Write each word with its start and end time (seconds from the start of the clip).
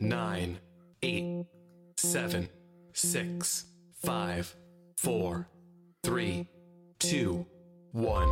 nine, 0.00 0.58
eight, 1.02 1.46
seven, 1.96 2.48
six, 2.92 3.66
five, 4.04 4.54
four, 4.96 5.48
three, 6.02 6.48
two, 6.98 7.46
one. 7.92 8.28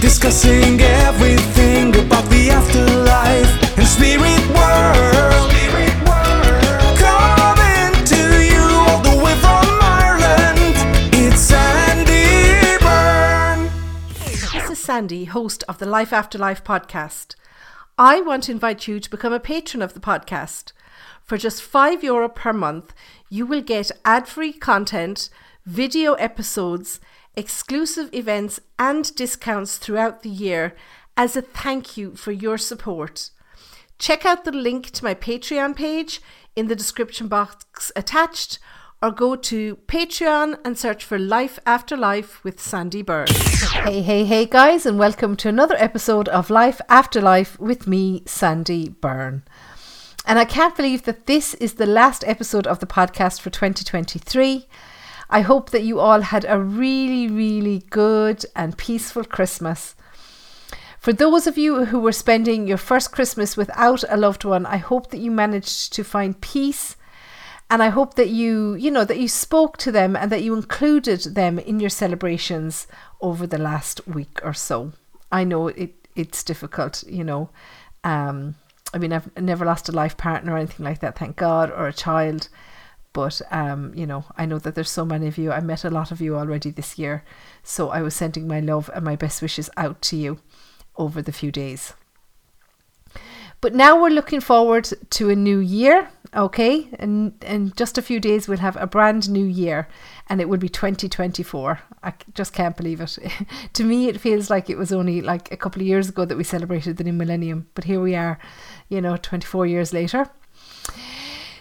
Discussing 0.00 0.80
everything 0.80 1.96
about 1.96 2.24
the 2.30 2.50
afterlife 2.50 3.78
and 3.78 3.86
spirit 3.86 4.42
world. 4.54 5.50
Coming 6.98 8.04
to 8.04 8.44
you 8.44 8.62
all 8.86 9.00
the 9.02 9.24
way 9.24 9.34
from 9.36 9.66
Ireland. 9.82 10.76
It's 11.12 11.40
Sandie 11.40 12.78
Byrne. 12.80 13.70
This 14.52 14.70
is 14.70 14.78
Sandie, 14.78 15.24
host 15.24 15.64
of 15.68 15.78
the 15.78 15.86
Life 15.86 16.12
After 16.12 16.38
Life 16.38 16.62
podcast. 16.62 17.34
I 17.98 18.20
want 18.20 18.42
to 18.44 18.52
invite 18.52 18.86
you 18.86 19.00
to 19.00 19.10
become 19.10 19.32
a 19.32 19.40
patron 19.40 19.80
of 19.80 19.94
the 19.94 20.00
podcast. 20.00 20.72
For 21.22 21.38
just 21.38 21.62
€5 21.62 22.02
Euro 22.02 22.28
per 22.28 22.52
month, 22.52 22.92
you 23.30 23.46
will 23.46 23.62
get 23.62 23.90
ad 24.04 24.28
free 24.28 24.52
content, 24.52 25.30
video 25.64 26.12
episodes, 26.14 27.00
exclusive 27.36 28.12
events, 28.12 28.60
and 28.78 29.14
discounts 29.14 29.78
throughout 29.78 30.22
the 30.22 30.28
year 30.28 30.76
as 31.16 31.36
a 31.36 31.42
thank 31.42 31.96
you 31.96 32.14
for 32.16 32.32
your 32.32 32.58
support. 32.58 33.30
Check 33.98 34.26
out 34.26 34.44
the 34.44 34.52
link 34.52 34.90
to 34.90 35.02
my 35.02 35.14
Patreon 35.14 35.74
page 35.74 36.20
in 36.54 36.68
the 36.68 36.76
description 36.76 37.28
box 37.28 37.90
attached 37.96 38.58
or 39.02 39.10
go 39.10 39.36
to 39.36 39.76
Patreon 39.86 40.58
and 40.64 40.78
search 40.78 41.04
for 41.04 41.18
Life 41.18 41.58
After 41.66 41.96
Life 41.96 42.42
with 42.42 42.58
Sandie 42.58 43.02
Byrne. 43.02 43.28
Hey, 43.84 44.00
hey, 44.00 44.24
hey, 44.24 44.46
guys, 44.46 44.86
and 44.86 44.98
welcome 44.98 45.36
to 45.36 45.48
another 45.48 45.76
episode 45.76 46.28
of 46.28 46.48
Life 46.48 46.80
After 46.88 47.20
Life 47.20 47.58
with 47.60 47.86
me, 47.86 48.22
Sandie 48.24 48.88
Byrne. 48.88 49.42
And 50.26 50.38
I 50.38 50.46
can't 50.46 50.74
believe 50.74 51.02
that 51.02 51.26
this 51.26 51.54
is 51.54 51.74
the 51.74 51.86
last 51.86 52.24
episode 52.26 52.66
of 52.66 52.80
the 52.80 52.86
podcast 52.86 53.40
for 53.40 53.50
2023. 53.50 54.66
I 55.28 55.40
hope 55.42 55.70
that 55.70 55.84
you 55.84 56.00
all 56.00 56.22
had 56.22 56.46
a 56.48 56.58
really, 56.58 57.28
really 57.28 57.84
good 57.90 58.46
and 58.56 58.78
peaceful 58.78 59.24
Christmas. 59.24 59.94
For 60.98 61.12
those 61.12 61.46
of 61.46 61.58
you 61.58 61.84
who 61.84 62.00
were 62.00 62.12
spending 62.12 62.66
your 62.66 62.78
first 62.78 63.12
Christmas 63.12 63.58
without 63.58 64.04
a 64.08 64.16
loved 64.16 64.44
one, 64.44 64.64
I 64.64 64.78
hope 64.78 65.10
that 65.10 65.20
you 65.20 65.30
managed 65.30 65.92
to 65.92 66.02
find 66.02 66.40
peace 66.40 66.96
and 67.68 67.82
I 67.82 67.88
hope 67.88 68.14
that 68.14 68.28
you, 68.28 68.74
you 68.74 68.90
know, 68.90 69.04
that 69.04 69.18
you 69.18 69.28
spoke 69.28 69.76
to 69.78 69.90
them 69.90 70.14
and 70.14 70.30
that 70.30 70.42
you 70.42 70.54
included 70.54 71.20
them 71.34 71.58
in 71.58 71.80
your 71.80 71.90
celebrations 71.90 72.86
over 73.20 73.46
the 73.46 73.58
last 73.58 74.06
week 74.06 74.38
or 74.44 74.54
so. 74.54 74.92
I 75.32 75.44
know 75.44 75.68
it 75.68 75.94
it's 76.14 76.42
difficult, 76.44 77.04
you 77.08 77.24
know. 77.24 77.50
Um, 78.04 78.54
I 78.94 78.98
mean, 78.98 79.12
I've 79.12 79.36
never 79.36 79.64
lost 79.64 79.88
a 79.88 79.92
life 79.92 80.16
partner 80.16 80.54
or 80.54 80.58
anything 80.58 80.86
like 80.86 81.00
that, 81.00 81.18
thank 81.18 81.36
God, 81.36 81.70
or 81.70 81.88
a 81.88 81.92
child. 81.92 82.48
But 83.12 83.42
um, 83.50 83.92
you 83.94 84.06
know, 84.06 84.24
I 84.36 84.46
know 84.46 84.58
that 84.60 84.74
there's 84.74 84.90
so 84.90 85.04
many 85.04 85.26
of 85.26 85.36
you. 85.36 85.50
I 85.50 85.60
met 85.60 85.84
a 85.84 85.90
lot 85.90 86.12
of 86.12 86.20
you 86.20 86.36
already 86.36 86.70
this 86.70 86.98
year, 86.98 87.24
so 87.64 87.90
I 87.90 88.00
was 88.00 88.14
sending 88.14 88.46
my 88.46 88.60
love 88.60 88.88
and 88.94 89.04
my 89.04 89.16
best 89.16 89.42
wishes 89.42 89.68
out 89.76 90.02
to 90.02 90.16
you 90.16 90.38
over 90.96 91.20
the 91.20 91.32
few 91.32 91.50
days. 91.50 91.94
But 93.60 93.74
now 93.74 94.00
we're 94.00 94.10
looking 94.10 94.40
forward 94.40 94.88
to 95.10 95.30
a 95.30 95.34
new 95.34 95.58
year, 95.58 96.10
okay? 96.36 96.88
And 96.98 97.32
in 97.44 97.72
just 97.76 97.98
a 97.98 98.02
few 98.02 98.20
days 98.20 98.46
we'll 98.46 98.58
have 98.58 98.76
a 98.76 98.86
brand 98.86 99.28
new 99.28 99.44
year 99.44 99.88
and 100.28 100.40
it 100.40 100.48
will 100.48 100.58
be 100.58 100.68
2024. 100.68 101.80
I 102.02 102.12
just 102.34 102.52
can't 102.52 102.76
believe 102.76 103.00
it. 103.00 103.18
to 103.72 103.84
me 103.84 104.08
it 104.08 104.20
feels 104.20 104.50
like 104.50 104.68
it 104.68 104.78
was 104.78 104.92
only 104.92 105.22
like 105.22 105.50
a 105.50 105.56
couple 105.56 105.82
of 105.82 105.88
years 105.88 106.08
ago 106.08 106.24
that 106.24 106.36
we 106.36 106.44
celebrated 106.44 106.96
the 106.96 107.04
new 107.04 107.12
millennium, 107.12 107.68
but 107.74 107.84
here 107.84 108.00
we 108.00 108.14
are, 108.14 108.38
you 108.88 109.00
know, 109.00 109.16
24 109.16 109.66
years 109.66 109.92
later. 109.92 110.28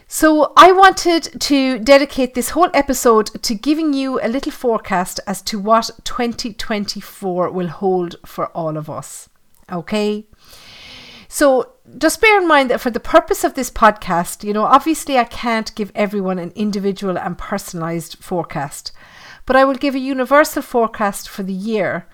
So, 0.07 0.53
I 0.55 0.71
wanted 0.71 1.41
to 1.41 1.79
dedicate 1.79 2.35
this 2.35 2.51
whole 2.51 2.69
episode 2.75 3.41
to 3.41 3.55
giving 3.55 3.93
you 3.93 4.21
a 4.21 4.29
little 4.29 4.51
forecast 4.51 5.19
as 5.25 5.41
to 5.41 5.57
what 5.59 5.89
2024 6.03 7.49
will 7.49 7.67
hold 7.67 8.15
for 8.23 8.45
all 8.49 8.77
of 8.77 8.87
us. 8.87 9.29
Okay? 9.71 10.27
So 11.27 11.74
just 11.97 12.21
bear 12.21 12.41
in 12.41 12.47
mind 12.47 12.69
that 12.69 12.81
for 12.81 12.89
the 12.89 12.99
purpose 12.99 13.43
of 13.43 13.53
this 13.53 13.69
podcast, 13.69 14.43
you 14.43 14.53
know, 14.53 14.63
obviously 14.63 15.17
I 15.17 15.23
can't 15.23 15.73
give 15.75 15.91
everyone 15.95 16.39
an 16.39 16.51
individual 16.55 17.17
and 17.17 17.37
personalized 17.37 18.17
forecast, 18.21 18.91
but 19.45 19.55
I 19.55 19.65
will 19.65 19.75
give 19.75 19.95
a 19.95 19.99
universal 19.99 20.61
forecast 20.61 21.29
for 21.29 21.43
the 21.43 21.53
year 21.53 22.07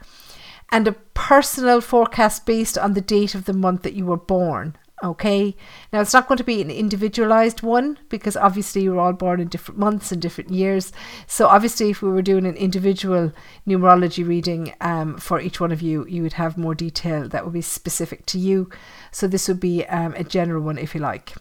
and 0.71 0.87
a 0.87 0.93
personal 0.93 1.81
forecast 1.81 2.45
based 2.45 2.77
on 2.77 2.93
the 2.93 3.01
date 3.01 3.35
of 3.35 3.45
the 3.45 3.53
month 3.53 3.81
that 3.83 3.93
you 3.93 4.05
were 4.05 4.17
born. 4.17 4.75
Okay, 5.03 5.55
now 5.91 6.01
it's 6.01 6.13
not 6.13 6.27
going 6.27 6.37
to 6.37 6.43
be 6.43 6.61
an 6.61 6.69
individualized 6.69 7.63
one 7.63 7.97
because 8.09 8.37
obviously 8.37 8.83
you're 8.83 8.99
all 8.99 9.13
born 9.13 9.41
in 9.41 9.47
different 9.47 9.79
months 9.79 10.11
and 10.11 10.21
different 10.21 10.51
years. 10.51 10.91
So, 11.25 11.47
obviously, 11.47 11.89
if 11.89 12.03
we 12.03 12.09
were 12.11 12.21
doing 12.21 12.45
an 12.45 12.55
individual 12.55 13.31
numerology 13.67 14.27
reading 14.27 14.73
um, 14.79 15.17
for 15.17 15.41
each 15.41 15.59
one 15.59 15.71
of 15.71 15.81
you, 15.81 16.05
you 16.05 16.21
would 16.21 16.33
have 16.33 16.55
more 16.55 16.75
detail 16.75 17.27
that 17.29 17.43
would 17.43 17.53
be 17.53 17.61
specific 17.61 18.27
to 18.27 18.37
you. 18.37 18.69
So, 19.11 19.27
this 19.27 19.47
would 19.47 19.59
be 19.59 19.85
um, 19.87 20.13
a 20.13 20.23
general 20.23 20.61
one, 20.61 20.77
if 20.77 20.93
you 20.93 21.01
like. 21.01 21.33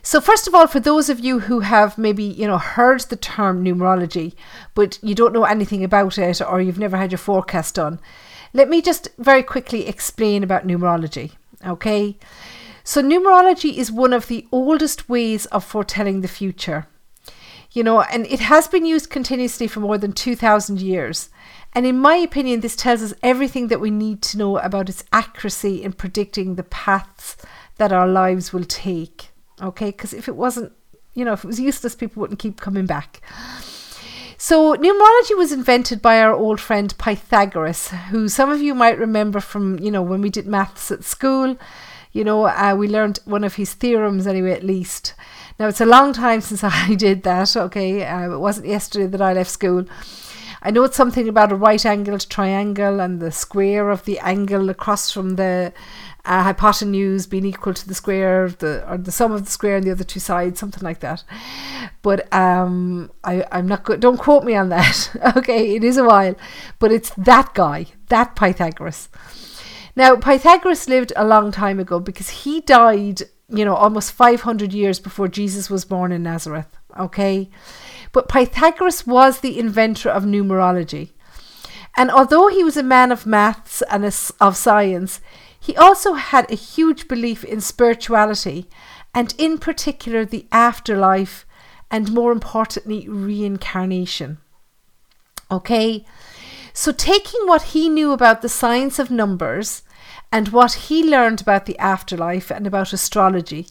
So 0.00 0.20
first 0.20 0.46
of 0.48 0.54
all, 0.54 0.66
for 0.66 0.80
those 0.80 1.10
of 1.10 1.20
you 1.20 1.40
who 1.40 1.60
have 1.60 1.98
maybe 1.98 2.24
you 2.24 2.46
know 2.46 2.56
heard 2.58 3.00
the 3.00 3.16
term 3.16 3.64
numerology, 3.64 4.34
but 4.74 4.98
you 5.02 5.14
don't 5.14 5.34
know 5.34 5.44
anything 5.44 5.84
about 5.84 6.16
it, 6.16 6.40
or 6.40 6.62
you've 6.62 6.78
never 6.78 6.96
had 6.96 7.10
your 7.10 7.18
forecast 7.18 7.74
done, 7.74 8.00
let 8.54 8.70
me 8.70 8.80
just 8.80 9.08
very 9.18 9.42
quickly 9.42 9.86
explain 9.86 10.42
about 10.42 10.66
numerology. 10.66 11.32
Okay, 11.66 12.16
so 12.84 13.02
numerology 13.02 13.76
is 13.76 13.90
one 13.90 14.12
of 14.12 14.28
the 14.28 14.46
oldest 14.52 15.08
ways 15.08 15.46
of 15.46 15.64
foretelling 15.64 16.20
the 16.20 16.28
future. 16.28 16.86
You 17.72 17.82
know, 17.84 18.00
and 18.00 18.26
it 18.26 18.40
has 18.40 18.66
been 18.66 18.86
used 18.86 19.10
continuously 19.10 19.66
for 19.66 19.80
more 19.80 19.98
than 19.98 20.12
2,000 20.12 20.80
years. 20.80 21.28
And 21.74 21.84
in 21.84 21.98
my 21.98 22.14
opinion, 22.14 22.60
this 22.60 22.74
tells 22.74 23.02
us 23.02 23.12
everything 23.22 23.68
that 23.68 23.80
we 23.80 23.90
need 23.90 24.22
to 24.22 24.38
know 24.38 24.56
about 24.58 24.88
its 24.88 25.04
accuracy 25.12 25.82
in 25.82 25.92
predicting 25.92 26.54
the 26.54 26.62
paths 26.62 27.36
that 27.76 27.92
our 27.92 28.08
lives 28.08 28.52
will 28.52 28.64
take. 28.64 29.30
Okay, 29.60 29.90
because 29.90 30.14
if 30.14 30.28
it 30.28 30.36
wasn't, 30.36 30.72
you 31.14 31.24
know, 31.24 31.34
if 31.34 31.44
it 31.44 31.46
was 31.46 31.60
useless, 31.60 31.94
people 31.94 32.20
wouldn't 32.20 32.40
keep 32.40 32.60
coming 32.60 32.86
back. 32.86 33.20
So, 34.48 34.74
numerology 34.76 35.36
was 35.36 35.52
invented 35.52 36.00
by 36.00 36.22
our 36.22 36.32
old 36.32 36.58
friend 36.58 36.96
Pythagoras, 36.96 37.88
who 38.08 38.30
some 38.30 38.48
of 38.48 38.62
you 38.62 38.74
might 38.74 38.98
remember 38.98 39.40
from, 39.40 39.78
you 39.78 39.90
know, 39.90 40.00
when 40.00 40.22
we 40.22 40.30
did 40.30 40.46
maths 40.46 40.90
at 40.90 41.04
school. 41.04 41.58
You 42.12 42.24
know, 42.24 42.46
uh, 42.46 42.74
we 42.74 42.88
learned 42.88 43.18
one 43.26 43.44
of 43.44 43.56
his 43.56 43.74
theorems 43.74 44.26
anyway, 44.26 44.52
at 44.52 44.64
least. 44.64 45.12
Now, 45.58 45.68
it's 45.68 45.82
a 45.82 45.84
long 45.84 46.14
time 46.14 46.40
since 46.48 46.64
I 46.64 46.94
did 46.94 47.24
that, 47.24 47.54
okay? 47.58 48.06
Uh, 48.06 48.36
it 48.36 48.38
wasn't 48.38 48.68
yesterday 48.68 49.06
that 49.08 49.20
I 49.20 49.34
left 49.34 49.50
school. 49.50 49.84
I 50.62 50.70
know 50.70 50.84
it's 50.84 50.96
something 50.96 51.28
about 51.28 51.52
a 51.52 51.56
right 51.56 51.84
angled 51.84 52.28
triangle 52.28 53.00
and 53.00 53.20
the 53.20 53.30
square 53.30 53.90
of 53.90 54.04
the 54.04 54.18
angle 54.18 54.70
across 54.70 55.10
from 55.10 55.36
the 55.36 55.72
uh, 56.24 56.42
hypotenuse 56.42 57.26
being 57.26 57.46
equal 57.46 57.72
to 57.72 57.88
the 57.88 57.94
square 57.94 58.44
of 58.44 58.58
the 58.58 58.88
or 58.90 58.98
the 58.98 59.12
sum 59.12 59.32
of 59.32 59.44
the 59.44 59.50
square 59.50 59.76
on 59.76 59.82
the 59.82 59.90
other 59.90 60.04
two 60.04 60.20
sides, 60.20 60.60
something 60.60 60.82
like 60.82 61.00
that. 61.00 61.24
But 62.02 62.32
um, 62.34 63.10
I, 63.24 63.44
I'm 63.50 63.66
not 63.66 63.84
good. 63.84 64.00
Don't 64.00 64.18
quote 64.18 64.44
me 64.44 64.54
on 64.54 64.68
that. 64.68 65.10
okay, 65.36 65.74
it 65.74 65.84
is 65.84 65.96
a 65.96 66.04
while, 66.04 66.34
but 66.78 66.92
it's 66.92 67.10
that 67.16 67.54
guy, 67.54 67.86
that 68.08 68.36
Pythagoras. 68.36 69.08
Now 69.96 70.16
Pythagoras 70.16 70.88
lived 70.88 71.12
a 71.16 71.24
long 71.24 71.50
time 71.50 71.80
ago 71.80 71.98
because 71.98 72.28
he 72.28 72.60
died, 72.60 73.22
you 73.48 73.64
know, 73.64 73.74
almost 73.74 74.12
500 74.12 74.72
years 74.72 75.00
before 75.00 75.28
Jesus 75.28 75.70
was 75.70 75.84
born 75.84 76.12
in 76.12 76.22
Nazareth. 76.22 76.76
Okay, 76.98 77.48
but 78.12 78.28
Pythagoras 78.28 79.06
was 79.06 79.40
the 79.40 79.58
inventor 79.58 80.10
of 80.10 80.24
numerology. 80.24 81.10
And 81.96 82.10
although 82.10 82.48
he 82.48 82.62
was 82.62 82.76
a 82.76 82.82
man 82.82 83.10
of 83.10 83.26
maths 83.26 83.82
and 83.90 84.04
of 84.04 84.56
science, 84.56 85.20
he 85.58 85.76
also 85.76 86.14
had 86.14 86.50
a 86.50 86.54
huge 86.54 87.08
belief 87.08 87.44
in 87.44 87.60
spirituality 87.60 88.68
and, 89.14 89.34
in 89.38 89.58
particular, 89.58 90.24
the 90.24 90.46
afterlife 90.52 91.44
and, 91.90 92.12
more 92.12 92.32
importantly, 92.32 93.08
reincarnation. 93.08 94.38
Okay, 95.50 96.04
so 96.72 96.92
taking 96.92 97.46
what 97.46 97.62
he 97.62 97.88
knew 97.88 98.12
about 98.12 98.42
the 98.42 98.48
science 98.48 98.98
of 98.98 99.10
numbers 99.10 99.82
and 100.30 100.48
what 100.48 100.74
he 100.74 101.02
learned 101.02 101.40
about 101.40 101.66
the 101.66 101.78
afterlife 101.78 102.50
and 102.50 102.66
about 102.66 102.92
astrology, 102.92 103.66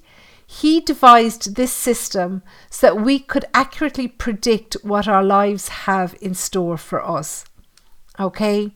he 0.49 0.79
devised 0.79 1.55
this 1.55 1.73
system 1.73 2.41
so 2.69 2.87
that 2.87 3.01
we 3.01 3.19
could 3.19 3.43
accurately 3.53 4.07
predict 4.07 4.77
what 4.81 5.07
our 5.07 5.23
lives 5.23 5.67
have 5.67 6.15
in 6.21 6.33
store 6.33 6.77
for 6.77 7.05
us. 7.05 7.43
Okay. 8.17 8.71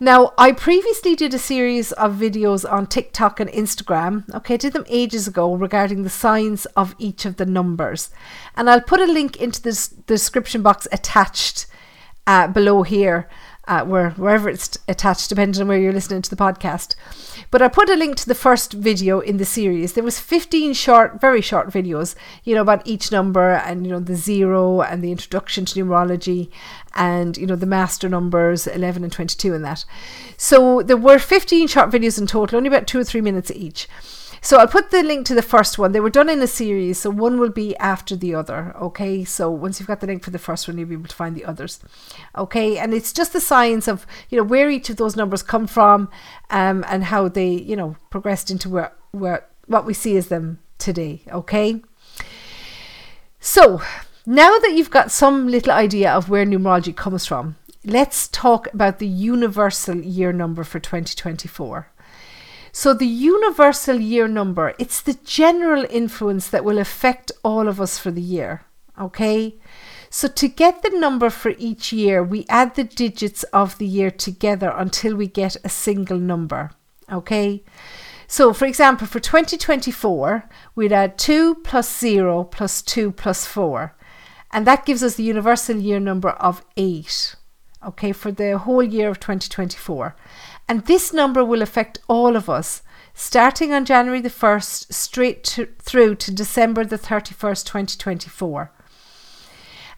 Now, 0.00 0.32
I 0.36 0.52
previously 0.52 1.14
did 1.14 1.32
a 1.32 1.38
series 1.38 1.92
of 1.92 2.16
videos 2.16 2.70
on 2.70 2.86
TikTok 2.86 3.40
and 3.40 3.50
Instagram. 3.50 4.32
Okay, 4.34 4.54
I 4.54 4.56
did 4.56 4.72
them 4.72 4.84
ages 4.88 5.26
ago 5.28 5.54
regarding 5.54 6.02
the 6.02 6.10
signs 6.10 6.66
of 6.76 6.94
each 6.98 7.24
of 7.24 7.36
the 7.36 7.46
numbers. 7.46 8.10
And 8.56 8.68
I'll 8.68 8.80
put 8.80 9.00
a 9.00 9.06
link 9.06 9.36
into 9.36 9.62
the 9.62 9.90
description 10.06 10.62
box 10.62 10.86
attached 10.92 11.66
uh, 12.26 12.48
below 12.48 12.82
here 12.82 13.28
uh, 13.68 13.84
where 13.84 14.10
wherever 14.10 14.48
it's 14.48 14.76
attached, 14.88 15.28
depending 15.28 15.60
on 15.62 15.68
where 15.68 15.78
you're 15.78 15.92
listening 15.92 16.22
to 16.22 16.30
the 16.30 16.36
podcast. 16.36 16.96
But 17.50 17.62
I 17.62 17.68
put 17.68 17.88
a 17.88 17.96
link 17.96 18.16
to 18.16 18.26
the 18.26 18.34
first 18.34 18.72
video 18.74 19.20
in 19.20 19.38
the 19.38 19.44
series. 19.44 19.94
There 19.94 20.04
was 20.04 20.18
15 20.18 20.74
short, 20.74 21.20
very 21.20 21.40
short 21.40 21.70
videos, 21.70 22.14
you 22.44 22.54
know, 22.54 22.60
about 22.60 22.86
each 22.86 23.10
number 23.10 23.52
and 23.52 23.86
you 23.86 23.92
know 23.92 24.00
the 24.00 24.16
zero 24.16 24.82
and 24.82 25.02
the 25.02 25.12
introduction 25.12 25.64
to 25.64 25.82
numerology 25.82 26.50
and 26.94 27.36
you 27.36 27.46
know 27.46 27.56
the 27.56 27.66
master 27.66 28.08
numbers 28.08 28.66
11 28.66 29.02
and 29.02 29.12
22 29.12 29.54
and 29.54 29.64
that. 29.64 29.84
So 30.36 30.82
there 30.82 30.96
were 30.96 31.18
15 31.18 31.68
short 31.68 31.90
videos 31.90 32.18
in 32.18 32.26
total, 32.26 32.58
only 32.58 32.68
about 32.68 32.86
two 32.86 32.98
or 32.98 33.04
three 33.04 33.22
minutes 33.22 33.50
each. 33.50 33.88
So 34.40 34.58
I'll 34.58 34.68
put 34.68 34.90
the 34.90 35.02
link 35.02 35.26
to 35.26 35.34
the 35.34 35.42
first 35.42 35.78
one. 35.78 35.92
They 35.92 36.00
were 36.00 36.10
done 36.10 36.28
in 36.28 36.40
a 36.40 36.46
series, 36.46 36.98
so 37.00 37.10
one 37.10 37.38
will 37.38 37.50
be 37.50 37.76
after 37.76 38.16
the 38.16 38.34
other. 38.34 38.74
Okay, 38.76 39.24
so 39.24 39.50
once 39.50 39.78
you've 39.78 39.88
got 39.88 40.00
the 40.00 40.06
link 40.06 40.22
for 40.22 40.30
the 40.30 40.38
first 40.38 40.68
one, 40.68 40.78
you'll 40.78 40.88
be 40.88 40.94
able 40.94 41.08
to 41.08 41.16
find 41.16 41.36
the 41.36 41.44
others. 41.44 41.80
Okay, 42.36 42.78
and 42.78 42.94
it's 42.94 43.12
just 43.12 43.32
the 43.32 43.40
science 43.40 43.88
of 43.88 44.06
you 44.30 44.38
know 44.38 44.44
where 44.44 44.70
each 44.70 44.90
of 44.90 44.96
those 44.96 45.16
numbers 45.16 45.42
come 45.42 45.66
from, 45.66 46.10
um, 46.50 46.84
and 46.88 47.04
how 47.04 47.28
they 47.28 47.50
you 47.50 47.76
know 47.76 47.96
progressed 48.10 48.50
into 48.50 48.68
where 48.68 48.92
where 49.10 49.46
what 49.66 49.86
we 49.86 49.94
see 49.94 50.16
as 50.16 50.28
them 50.28 50.58
today. 50.78 51.22
Okay, 51.32 51.82
so 53.40 53.82
now 54.26 54.58
that 54.58 54.72
you've 54.74 54.90
got 54.90 55.10
some 55.10 55.48
little 55.48 55.72
idea 55.72 56.12
of 56.12 56.28
where 56.28 56.44
numerology 56.44 56.94
comes 56.94 57.26
from, 57.26 57.56
let's 57.84 58.28
talk 58.28 58.72
about 58.72 58.98
the 58.98 59.06
universal 59.06 59.96
year 59.96 60.32
number 60.32 60.64
for 60.64 60.78
2024. 60.78 61.90
So 62.72 62.94
the 62.94 63.06
universal 63.06 63.96
year 63.96 64.28
number, 64.28 64.74
it's 64.78 65.00
the 65.00 65.18
general 65.24 65.86
influence 65.90 66.48
that 66.48 66.64
will 66.64 66.78
affect 66.78 67.32
all 67.42 67.68
of 67.68 67.80
us 67.80 67.98
for 67.98 68.10
the 68.10 68.22
year. 68.22 68.64
Okay? 68.98 69.56
So 70.10 70.28
to 70.28 70.48
get 70.48 70.82
the 70.82 70.90
number 70.90 71.30
for 71.30 71.54
each 71.58 71.92
year, 71.92 72.22
we 72.22 72.46
add 72.48 72.74
the 72.74 72.84
digits 72.84 73.42
of 73.44 73.78
the 73.78 73.86
year 73.86 74.10
together 74.10 74.72
until 74.74 75.14
we 75.14 75.26
get 75.26 75.56
a 75.64 75.68
single 75.68 76.18
number. 76.18 76.70
Okay? 77.10 77.62
So 78.26 78.52
for 78.52 78.66
example, 78.66 79.06
for 79.06 79.20
2024, 79.20 80.48
we'd 80.74 80.92
add 80.92 81.18
2 81.18 81.56
plus 81.56 81.98
0 81.98 82.44
plus 82.44 82.82
2 82.82 83.12
plus 83.12 83.46
4. 83.46 83.94
And 84.50 84.66
that 84.66 84.86
gives 84.86 85.02
us 85.02 85.16
the 85.16 85.22
universal 85.22 85.76
year 85.76 86.00
number 86.00 86.30
of 86.30 86.64
8. 86.76 87.34
Okay, 87.86 88.12
for 88.12 88.32
the 88.32 88.58
whole 88.58 88.82
year 88.82 89.08
of 89.08 89.20
2024. 89.20 90.16
And 90.68 90.84
this 90.86 91.12
number 91.12 91.44
will 91.44 91.62
affect 91.62 92.00
all 92.08 92.34
of 92.34 92.50
us, 92.50 92.82
starting 93.14 93.72
on 93.72 93.84
January 93.84 94.20
the 94.20 94.30
1st, 94.30 94.92
straight 94.92 95.44
to, 95.44 95.66
through 95.78 96.16
to 96.16 96.34
December 96.34 96.84
the 96.84 96.98
31st, 96.98 97.64
2024. 97.64 98.72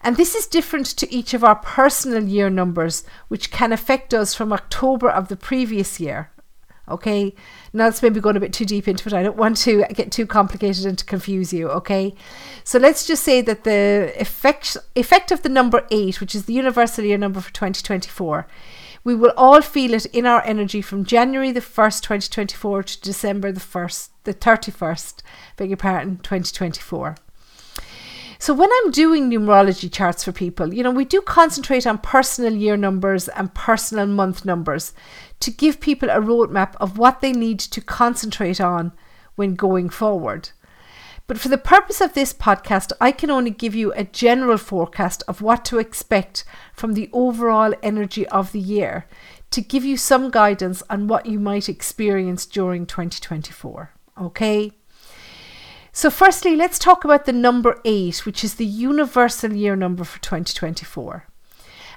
And 0.03 0.17
this 0.17 0.35
is 0.35 0.47
different 0.47 0.85
to 0.87 1.13
each 1.13 1.33
of 1.33 1.43
our 1.43 1.55
personal 1.55 2.23
year 2.23 2.49
numbers, 2.49 3.03
which 3.27 3.51
can 3.51 3.71
affect 3.71 4.13
us 4.13 4.33
from 4.33 4.53
October 4.53 5.09
of 5.09 5.27
the 5.27 5.35
previous 5.35 5.99
year. 5.99 6.31
Okay, 6.89 7.33
now 7.73 7.85
that's 7.85 8.01
maybe 8.01 8.19
going 8.19 8.35
a 8.35 8.39
bit 8.39 8.53
too 8.53 8.65
deep 8.65 8.87
into 8.87 9.07
it. 9.07 9.13
I 9.13 9.23
don't 9.23 9.37
want 9.37 9.57
to 9.57 9.85
get 9.93 10.11
too 10.11 10.25
complicated 10.25 10.85
and 10.85 10.97
to 10.97 11.05
confuse 11.05 11.53
you. 11.53 11.69
Okay, 11.69 12.13
so 12.63 12.79
let's 12.79 13.05
just 13.05 13.23
say 13.23 13.41
that 13.41 13.63
the 13.63 14.13
effect 14.17 14.75
effect 14.95 15.31
of 15.31 15.43
the 15.43 15.49
number 15.49 15.85
eight, 15.91 16.19
which 16.19 16.35
is 16.35 16.45
the 16.45 16.53
universal 16.53 17.05
year 17.05 17.17
number 17.17 17.39
for 17.39 17.53
2024, 17.53 18.47
we 19.03 19.15
will 19.15 19.33
all 19.37 19.61
feel 19.61 19.93
it 19.93 20.05
in 20.07 20.25
our 20.25 20.43
energy 20.43 20.81
from 20.81 21.05
January 21.05 21.51
the 21.51 21.59
1st, 21.59 22.01
2024 22.01 22.83
to 22.83 23.01
December 23.01 23.51
the 23.51 23.59
1st, 23.59 24.09
the 24.25 24.33
31st, 24.33 25.21
beg 25.57 25.69
your 25.69 25.77
pardon, 25.77 26.17
2024. 26.17 27.15
So 28.37 28.55
when 28.55 28.69
I'm 28.71 28.91
doing 28.91 29.29
numerology 29.29 29.91
charts 29.91 30.23
for 30.23 30.31
people, 30.31 30.73
you 30.73 30.81
know, 30.81 30.89
we 30.89 31.05
do 31.05 31.21
concentrate 31.21 31.85
on 31.85 31.99
personal 31.99 32.53
year 32.53 32.75
numbers 32.75 33.27
and 33.27 33.53
personal 33.53 34.07
month 34.07 34.45
numbers 34.45 34.93
to 35.41 35.51
give 35.51 35.79
people 35.79 36.09
a 36.09 36.21
roadmap 36.21 36.75
of 36.79 36.97
what 36.97 37.21
they 37.21 37.31
need 37.31 37.59
to 37.59 37.81
concentrate 37.81 38.61
on 38.61 38.93
when 39.35 39.55
going 39.55 39.89
forward. 39.89 40.49
But 41.27 41.39
for 41.39 41.47
the 41.47 41.57
purpose 41.57 42.01
of 42.01 42.13
this 42.13 42.33
podcast, 42.33 42.91
I 42.99 43.11
can 43.11 43.29
only 43.29 43.51
give 43.51 43.73
you 43.73 43.93
a 43.93 44.03
general 44.03 44.57
forecast 44.57 45.23
of 45.27 45.41
what 45.41 45.63
to 45.65 45.79
expect 45.79 46.43
from 46.73 46.93
the 46.93 47.09
overall 47.13 47.73
energy 47.81 48.27
of 48.27 48.51
the 48.51 48.59
year 48.59 49.05
to 49.51 49.61
give 49.61 49.85
you 49.85 49.97
some 49.97 50.29
guidance 50.29 50.83
on 50.89 51.07
what 51.07 51.25
you 51.25 51.39
might 51.39 51.69
experience 51.69 52.45
during 52.45 52.85
2024. 52.85 53.91
Okay? 54.19 54.71
So, 55.93 56.09
firstly, 56.09 56.55
let's 56.55 56.79
talk 56.79 57.03
about 57.03 57.25
the 57.25 57.33
number 57.33 57.79
eight, 57.83 58.25
which 58.25 58.43
is 58.43 58.55
the 58.55 58.65
universal 58.65 59.53
year 59.53 59.75
number 59.75 60.03
for 60.03 60.21
2024. 60.21 61.27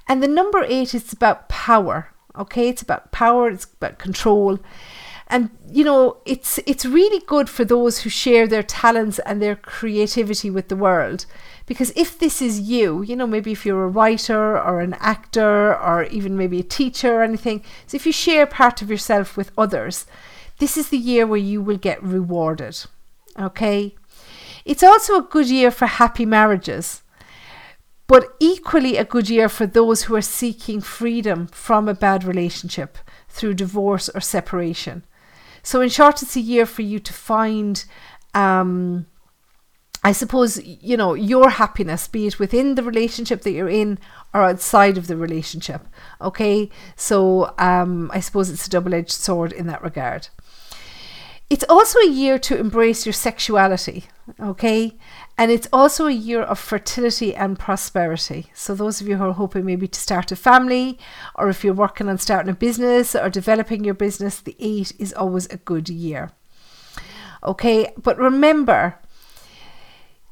And 0.08 0.22
the 0.22 0.28
number 0.28 0.64
eight 0.64 0.94
is 0.94 1.12
about 1.12 1.48
power. 1.48 2.13
Okay, 2.36 2.68
it's 2.68 2.82
about 2.82 3.12
power, 3.12 3.48
it's 3.48 3.64
about 3.64 3.98
control, 3.98 4.58
and 5.28 5.50
you 5.70 5.84
know 5.84 6.18
it's 6.24 6.58
it's 6.66 6.84
really 6.84 7.20
good 7.26 7.48
for 7.48 7.64
those 7.64 8.00
who 8.00 8.10
share 8.10 8.46
their 8.46 8.62
talents 8.62 9.18
and 9.20 9.40
their 9.40 9.56
creativity 9.56 10.50
with 10.50 10.68
the 10.68 10.76
world. 10.76 11.26
Because 11.66 11.92
if 11.96 12.18
this 12.18 12.42
is 12.42 12.60
you 12.60 13.02
you 13.02 13.16
know 13.16 13.26
maybe 13.26 13.52
if 13.52 13.64
you're 13.64 13.84
a 13.84 13.88
writer 13.88 14.58
or 14.58 14.80
an 14.80 14.94
actor 14.94 15.74
or 15.74 16.04
even 16.04 16.36
maybe 16.36 16.60
a 16.60 16.64
teacher 16.64 17.16
or 17.16 17.22
anything 17.22 17.62
so 17.86 17.96
if 17.96 18.04
you 18.04 18.12
share 18.12 18.44
part 18.44 18.82
of 18.82 18.90
yourself 18.90 19.34
with 19.34 19.50
others 19.56 20.04
this 20.58 20.76
is 20.76 20.90
the 20.90 20.98
year 20.98 21.26
where 21.26 21.38
you 21.38 21.62
will 21.62 21.78
get 21.78 22.02
rewarded 22.02 22.76
okay? 23.38 23.94
It's 24.64 24.82
also 24.82 25.18
a 25.18 25.22
good 25.22 25.48
year 25.48 25.70
for 25.70 25.86
happy 25.86 26.24
marriages 26.24 27.02
but 28.06 28.34
equally 28.38 28.96
a 28.96 29.04
good 29.04 29.28
year 29.28 29.48
for 29.48 29.66
those 29.66 30.04
who 30.04 30.14
are 30.14 30.22
seeking 30.22 30.80
freedom 30.80 31.46
from 31.46 31.88
a 31.88 31.94
bad 31.94 32.24
relationship 32.24 32.98
through 33.28 33.54
divorce 33.54 34.08
or 34.10 34.20
separation 34.20 35.04
so, 35.64 35.80
in 35.80 35.88
short, 35.88 36.22
it's 36.22 36.36
a 36.36 36.40
year 36.40 36.66
for 36.66 36.82
you 36.82 37.00
to 37.00 37.12
find. 37.12 37.84
Um, 38.34 39.06
I 40.06 40.12
suppose, 40.12 40.62
you 40.62 40.98
know, 40.98 41.14
your 41.14 41.48
happiness, 41.48 42.06
be 42.06 42.26
it 42.26 42.38
within 42.38 42.74
the 42.74 42.82
relationship 42.82 43.40
that 43.40 43.52
you're 43.52 43.70
in 43.70 43.98
or 44.34 44.42
outside 44.42 44.98
of 44.98 45.06
the 45.06 45.16
relationship. 45.16 45.80
Okay. 46.20 46.68
So 46.94 47.54
um, 47.56 48.10
I 48.12 48.20
suppose 48.20 48.50
it's 48.50 48.66
a 48.66 48.70
double 48.70 48.92
edged 48.92 49.12
sword 49.12 49.50
in 49.50 49.66
that 49.68 49.82
regard. 49.82 50.28
It's 51.48 51.64
also 51.70 51.98
a 52.00 52.10
year 52.10 52.38
to 52.40 52.58
embrace 52.58 53.06
your 53.06 53.14
sexuality. 53.14 54.04
Okay. 54.38 54.98
And 55.36 55.50
it's 55.50 55.66
also 55.72 56.06
a 56.06 56.12
year 56.12 56.42
of 56.42 56.60
fertility 56.60 57.34
and 57.34 57.58
prosperity. 57.58 58.52
So, 58.54 58.74
those 58.74 59.00
of 59.00 59.08
you 59.08 59.16
who 59.16 59.24
are 59.24 59.32
hoping 59.32 59.66
maybe 59.66 59.88
to 59.88 60.00
start 60.00 60.30
a 60.30 60.36
family, 60.36 60.98
or 61.34 61.48
if 61.48 61.64
you're 61.64 61.74
working 61.74 62.08
on 62.08 62.18
starting 62.18 62.50
a 62.50 62.54
business 62.54 63.16
or 63.16 63.28
developing 63.30 63.84
your 63.84 63.94
business, 63.94 64.40
the 64.40 64.56
eight 64.60 64.92
is 64.98 65.12
always 65.12 65.46
a 65.46 65.56
good 65.56 65.88
year. 65.88 66.30
Okay, 67.42 67.92
but 68.00 68.16
remember, 68.16 69.00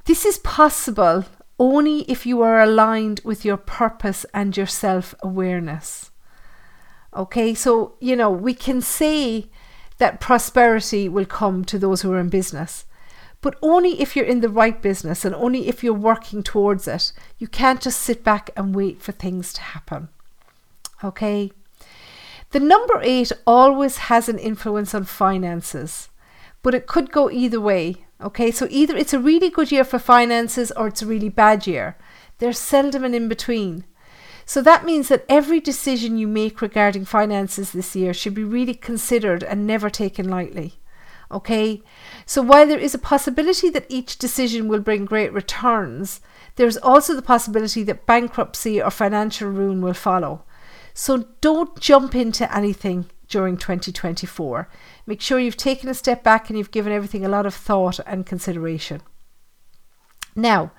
this 0.05 0.25
is 0.25 0.38
possible 0.38 1.25
only 1.59 2.03
if 2.03 2.25
you 2.25 2.41
are 2.43 2.61
aligned 2.61 3.21
with 3.25 3.45
your 3.45 3.57
purpose 3.57 4.25
and 4.33 4.57
your 4.57 4.67
self 4.67 5.17
awareness. 5.21 6.12
Okay, 7.15 7.55
so 7.55 7.95
you 7.99 8.15
know, 8.15 8.31
we 8.31 8.55
can 8.55 8.81
say 8.81 9.50
that 9.99 10.21
prosperity 10.21 11.09
will 11.09 11.27
come 11.27 11.65
to 11.65 11.79
those 11.79 12.03
who 12.03 12.12
are 12.12 12.21
in 12.21 12.29
business 12.29 12.85
but 13.43 13.57
only 13.61 14.01
if 14.01 14.17
you're 14.17 14.25
in 14.25 14.41
the 14.41 14.49
right 14.49 14.81
business 14.81 15.25
and 15.25 15.35
only 15.35 15.69
if 15.69 15.85
you're 15.85 15.93
working 15.93 16.43
towards 16.43 16.89
it. 16.89 17.13
You 17.39 17.49
can't 17.49 17.83
just 17.83 18.01
sit 18.01 18.25
back 18.25 18.51
and 18.57 18.75
wait 18.75 19.03
for 19.03 19.13
things 19.13 19.53
to 19.55 19.61
happen. 19.61 20.09
Okay? 21.05 21.51
The 22.53 22.61
number 22.61 23.01
eight 23.03 23.33
always 23.47 23.97
has 24.09 24.29
an 24.29 24.39
influence 24.39 24.95
on 24.95 25.05
finances, 25.05 26.09
but 26.63 26.75
it 26.75 26.87
could 26.87 27.11
go 27.11 27.31
either 27.31 27.61
way. 27.61 28.05
Okay, 28.21 28.53
so 28.53 28.69
either 28.71 28.97
it's 28.97 29.13
a 29.13 29.19
really 29.19 29.51
good 29.51 29.73
year 29.73 29.85
for 29.85 29.99
finances 29.99 30.71
or 30.73 30.87
it's 30.87 31.03
a 31.03 31.07
really 31.07 31.29
bad 31.29 31.67
year. 31.67 31.97
There's 32.39 32.59
seldom 32.59 33.03
an 33.05 33.15
in 33.15 33.29
between. 33.29 33.85
So 34.45 34.63
that 34.63 34.85
means 34.85 35.09
that 35.09 35.25
every 35.29 35.59
decision 35.59 36.19
you 36.19 36.29
make 36.29 36.61
regarding 36.63 37.07
finances 37.07 37.73
this 37.73 37.97
year 37.97 38.15
should 38.15 38.35
be 38.35 38.45
really 38.45 38.75
considered 38.75 39.43
and 39.43 39.67
never 39.67 39.91
taken 39.91 40.29
lightly. 40.29 40.75
Okay, 41.33 41.83
so 42.27 42.43
while 42.43 42.67
there 42.67 42.79
is 42.79 42.95
a 42.95 42.99
possibility 42.99 43.71
that 43.71 43.87
each 43.89 44.19
decision 44.19 44.69
will 44.69 44.81
bring 44.81 45.07
great 45.07 45.33
returns, 45.33 46.21
there 46.57 46.67
is 46.67 46.77
also 46.77 47.15
the 47.15 47.23
possibility 47.23 47.83
that 47.85 48.05
bankruptcy 48.05 48.83
or 48.83 48.91
financial 48.91 49.49
ruin 49.49 49.81
will 49.81 49.95
follow. 49.95 50.45
So 50.93 51.29
don't 51.41 51.81
jump 51.81 52.15
into 52.15 52.55
anything 52.55 53.07
during 53.29 53.57
2024. 53.57 54.69
Make 55.07 55.23
sure 55.23 55.39
you've 55.39 55.57
taken 55.57 55.89
a 55.89 55.95
step 55.95 56.23
back 56.23 56.51
and 56.51 56.59
you've 56.59 56.71
given 56.71 56.93
everything 56.93 57.25
a 57.25 57.31
lot 57.31 57.47
of 57.47 57.55
thought 57.55 57.99
and 58.07 58.27
consideration. 58.27 59.01
Now, 60.37 60.73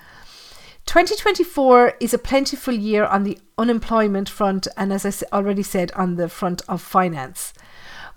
2024 0.85 1.93
is 1.99 2.13
a 2.13 2.19
plentiful 2.19 2.73
year 2.73 3.05
on 3.05 3.23
the 3.23 3.39
unemployment 3.57 4.29
front, 4.29 4.67
and 4.77 4.93
as 4.93 5.05
I 5.05 5.35
already 5.35 5.63
said, 5.63 5.91
on 5.93 6.15
the 6.15 6.29
front 6.29 6.61
of 6.67 6.81
finance 6.81 7.53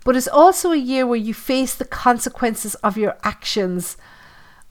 but 0.07 0.15
it's 0.15 0.29
also 0.29 0.71
a 0.71 0.77
year 0.77 1.05
where 1.05 1.19
you 1.19 1.33
face 1.33 1.75
the 1.75 1.83
consequences 1.83 2.75
of 2.75 2.97
your 2.97 3.17
actions 3.25 3.97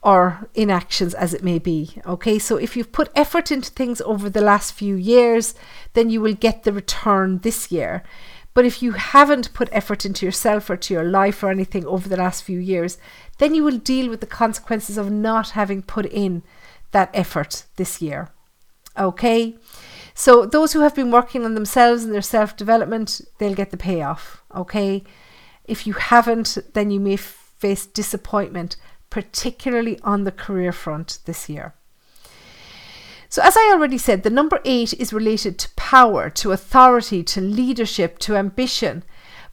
or 0.01 0.49
inactions 0.55 1.13
as 1.13 1.35
it 1.35 1.45
may 1.45 1.59
be. 1.59 2.01
Okay, 2.07 2.39
so 2.39 2.57
if 2.57 2.75
you've 2.75 2.91
put 2.91 3.11
effort 3.15 3.53
into 3.53 3.71
things 3.71 4.01
over 4.01 4.31
the 4.31 4.41
last 4.41 4.73
few 4.73 4.95
years, 4.95 5.55
then 5.93 6.09
you 6.09 6.23
will 6.23 6.33
get 6.33 6.63
the 6.63 6.73
return 6.73 7.41
this 7.41 7.71
year. 7.71 8.03
But 8.55 8.65
if 8.65 8.83
you 8.83 8.93
haven't 8.93 9.53
put 9.53 9.69
effort 9.73 10.07
into 10.07 10.25
yourself 10.25 10.71
or 10.71 10.77
to 10.79 10.95
your 10.95 11.05
life 11.05 11.43
or 11.43 11.51
anything 11.51 11.85
over 11.85 12.09
the 12.09 12.17
last 12.17 12.43
few 12.43 12.59
years, 12.59 12.97
then 13.37 13.55
you 13.55 13.63
will 13.63 13.77
deal 13.77 14.09
with 14.09 14.21
the 14.21 14.27
consequences 14.27 14.97
of 14.97 15.13
not 15.13 15.51
having 15.51 15.83
put 15.83 16.07
in 16.07 16.45
that 16.93 17.11
effort 17.13 17.67
this 17.77 18.01
year. 18.01 18.31
Okay? 18.97 19.59
So 20.15 20.47
those 20.47 20.73
who 20.73 20.81
have 20.81 20.95
been 20.95 21.11
working 21.11 21.45
on 21.45 21.55
themselves 21.55 22.05
and 22.05 22.15
their 22.15 22.23
self-development, 22.23 23.21
they'll 23.37 23.55
get 23.55 23.71
the 23.71 23.77
payoff, 23.77 24.43
okay? 24.55 25.05
If 25.69 25.87
you 25.87 25.95
haven't, 25.95 26.59
then 26.75 26.91
you 26.91 27.01
may 27.01 27.17
face 27.17 27.87
disappointment, 27.87 28.77
particularly 29.11 29.99
on 30.03 30.25
the 30.25 30.33
career 30.33 30.73
front 30.73 31.19
this 31.25 31.49
year. 31.49 31.75
So, 33.29 33.43
as 33.43 33.57
I 33.57 33.71
already 33.73 33.99
said, 33.99 34.23
the 34.23 34.31
number 34.31 34.61
eight 34.65 34.95
is 34.95 35.13
related 35.13 35.59
to 35.59 35.75
power, 35.75 36.31
to 36.31 36.53
authority, 36.53 37.23
to 37.25 37.41
leadership, 37.41 38.19
to 38.21 38.37
ambition, 38.37 39.03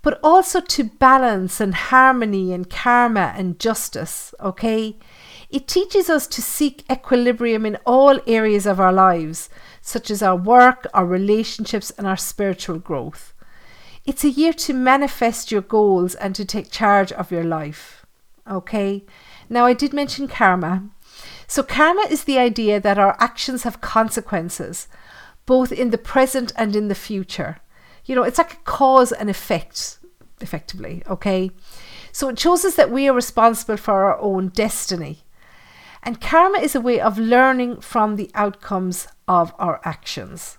but 0.04 0.20
also 0.24 0.62
to 0.62 0.84
balance 0.84 1.60
and 1.60 1.74
harmony 1.74 2.54
and 2.54 2.70
karma 2.70 3.34
and 3.36 3.60
justice. 3.60 4.36
Okay? 4.40 4.98
It 5.50 5.68
teaches 5.68 6.10
us 6.10 6.28
to 6.28 6.42
seek 6.42 6.84
equilibrium 6.92 7.66
in 7.66 7.78
all 7.86 8.20
areas 8.28 8.66
of 8.66 8.80
our 8.80 8.94
lives, 8.94 9.50
such 9.82 10.12
as 10.12 10.22
our 10.22 10.36
work, 10.36 10.88
our 10.94 11.06
relationships, 11.06 11.92
and 11.92 12.06
our 12.06 12.18
spiritual 12.18 12.80
growth. 12.80 13.33
It's 14.06 14.24
a 14.24 14.30
year 14.30 14.54
to 14.54 14.74
manifest 14.74 15.52
your 15.52 15.62
goals 15.62 16.16
and 16.16 16.36
to 16.36 16.46
take 16.46 16.72
charge 16.72 17.12
of 17.12 17.32
your 17.32 17.44
life. 17.44 18.06
Okay? 18.50 19.04
Now, 19.50 19.66
I 19.66 19.74
did 19.74 19.94
mention 19.94 20.28
karma, 20.28 20.90
so, 21.48 21.64
karma 21.64 22.08
is 22.10 22.24
the 22.24 22.40
idea 22.40 22.80
that 22.80 22.98
our 22.98 23.16
actions 23.20 23.64
have 23.64 23.82
consequences, 23.82 24.88
both 25.46 25.72
in 25.72 25.90
the 25.92 25.98
present 25.98 26.52
and 26.56 26.76
in 26.76 26.88
the 26.88 26.96
future. 26.96 27.60
You 28.06 28.16
know, 28.16 28.24
it's 28.24 28.38
like 28.38 28.54
a 28.54 28.64
cause 28.64 29.12
and 29.12 29.30
effect, 29.30 30.00
effectively, 30.42 31.04
okay? 31.08 31.52
So, 32.12 32.30
it 32.30 32.40
shows 32.40 32.66
us 32.66 32.76
that 32.76 32.92
we 32.92 33.08
are 33.08 33.14
responsible 33.14 33.78
for 33.78 34.06
our 34.06 34.20
own 34.20 34.50
destiny. 34.50 35.20
And 36.02 36.20
karma 36.20 36.60
is 36.60 36.76
a 36.76 36.82
way 36.82 37.00
of 37.00 37.18
learning 37.20 37.82
from 37.82 38.16
the 38.16 38.32
outcomes 38.34 39.08
of 39.28 39.54
our 39.60 39.80
actions. 39.84 40.58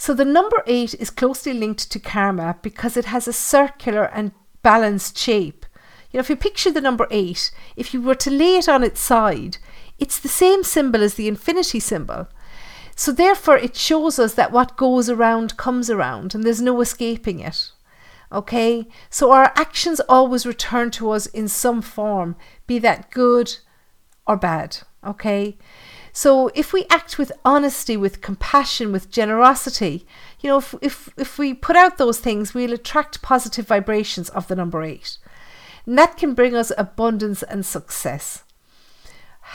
So, 0.00 0.14
the 0.14 0.24
number 0.24 0.62
eight 0.66 0.94
is 0.94 1.10
closely 1.10 1.52
linked 1.52 1.90
to 1.90 1.98
karma 1.98 2.56
because 2.62 2.96
it 2.96 3.06
has 3.06 3.26
a 3.26 3.32
circular 3.32 4.04
and 4.04 4.30
balanced 4.62 5.18
shape. 5.18 5.66
You 6.10 6.18
know, 6.18 6.20
if 6.20 6.30
you 6.30 6.36
picture 6.36 6.70
the 6.70 6.80
number 6.80 7.08
eight, 7.10 7.50
if 7.76 7.92
you 7.92 8.00
were 8.00 8.14
to 8.14 8.30
lay 8.30 8.56
it 8.56 8.68
on 8.68 8.84
its 8.84 9.00
side, 9.00 9.58
it's 9.98 10.20
the 10.20 10.28
same 10.28 10.62
symbol 10.62 11.02
as 11.02 11.14
the 11.14 11.26
infinity 11.26 11.80
symbol. 11.80 12.28
So, 12.94 13.10
therefore, 13.10 13.58
it 13.58 13.76
shows 13.76 14.20
us 14.20 14.34
that 14.34 14.52
what 14.52 14.76
goes 14.76 15.10
around 15.10 15.56
comes 15.56 15.90
around 15.90 16.34
and 16.34 16.44
there's 16.44 16.62
no 16.62 16.80
escaping 16.80 17.40
it. 17.40 17.72
Okay? 18.30 18.86
So, 19.10 19.32
our 19.32 19.52
actions 19.56 20.00
always 20.08 20.46
return 20.46 20.92
to 20.92 21.10
us 21.10 21.26
in 21.26 21.48
some 21.48 21.82
form, 21.82 22.36
be 22.68 22.78
that 22.78 23.10
good 23.10 23.56
or 24.26 24.36
bad. 24.36 24.78
Okay? 25.04 25.58
So, 26.20 26.50
if 26.52 26.72
we 26.72 26.84
act 26.90 27.16
with 27.16 27.30
honesty, 27.44 27.96
with 27.96 28.22
compassion, 28.22 28.90
with 28.90 29.08
generosity, 29.08 30.04
you 30.40 30.50
know, 30.50 30.58
if, 30.58 30.74
if, 30.82 31.08
if 31.16 31.38
we 31.38 31.54
put 31.54 31.76
out 31.76 31.96
those 31.96 32.18
things, 32.18 32.52
we'll 32.52 32.72
attract 32.72 33.22
positive 33.22 33.68
vibrations 33.68 34.28
of 34.30 34.48
the 34.48 34.56
number 34.56 34.82
eight. 34.82 35.18
And 35.86 35.96
that 35.96 36.16
can 36.16 36.34
bring 36.34 36.56
us 36.56 36.72
abundance 36.76 37.44
and 37.44 37.64
success. 37.64 38.42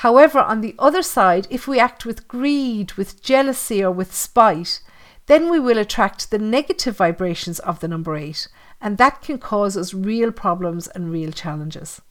However, 0.03 0.39
on 0.39 0.61
the 0.61 0.73
other 0.79 1.01
side, 1.03 1.47
if 1.49 1.67
we 1.67 1.81
act 1.81 2.05
with 2.05 2.29
greed, 2.29 2.93
with 2.93 3.21
jealousy, 3.21 3.83
or 3.83 3.91
with 3.91 4.15
spite, 4.15 4.79
then 5.25 5.51
we 5.51 5.59
will 5.59 5.77
attract 5.77 6.31
the 6.31 6.39
negative 6.39 6.95
vibrations 6.95 7.59
of 7.59 7.81
the 7.81 7.89
number 7.89 8.15
eight, 8.15 8.47
and 8.79 8.97
that 8.97 9.21
can 9.21 9.37
cause 9.37 9.75
us 9.75 9.93
real 9.93 10.31
problems 10.31 10.87
and 10.95 11.11
real 11.11 11.33
challenges. 11.33 12.01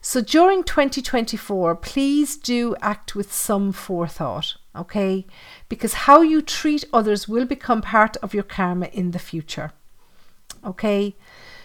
So 0.00 0.20
during 0.20 0.62
2024, 0.62 1.74
please 1.76 2.36
do 2.36 2.76
act 2.80 3.14
with 3.14 3.32
some 3.32 3.72
forethought, 3.72 4.56
okay? 4.74 5.26
Because 5.68 5.94
how 5.94 6.22
you 6.22 6.40
treat 6.40 6.84
others 6.92 7.28
will 7.28 7.44
become 7.44 7.82
part 7.82 8.16
of 8.18 8.32
your 8.32 8.44
karma 8.44 8.86
in 8.86 9.10
the 9.10 9.18
future, 9.18 9.72
okay? 10.64 11.16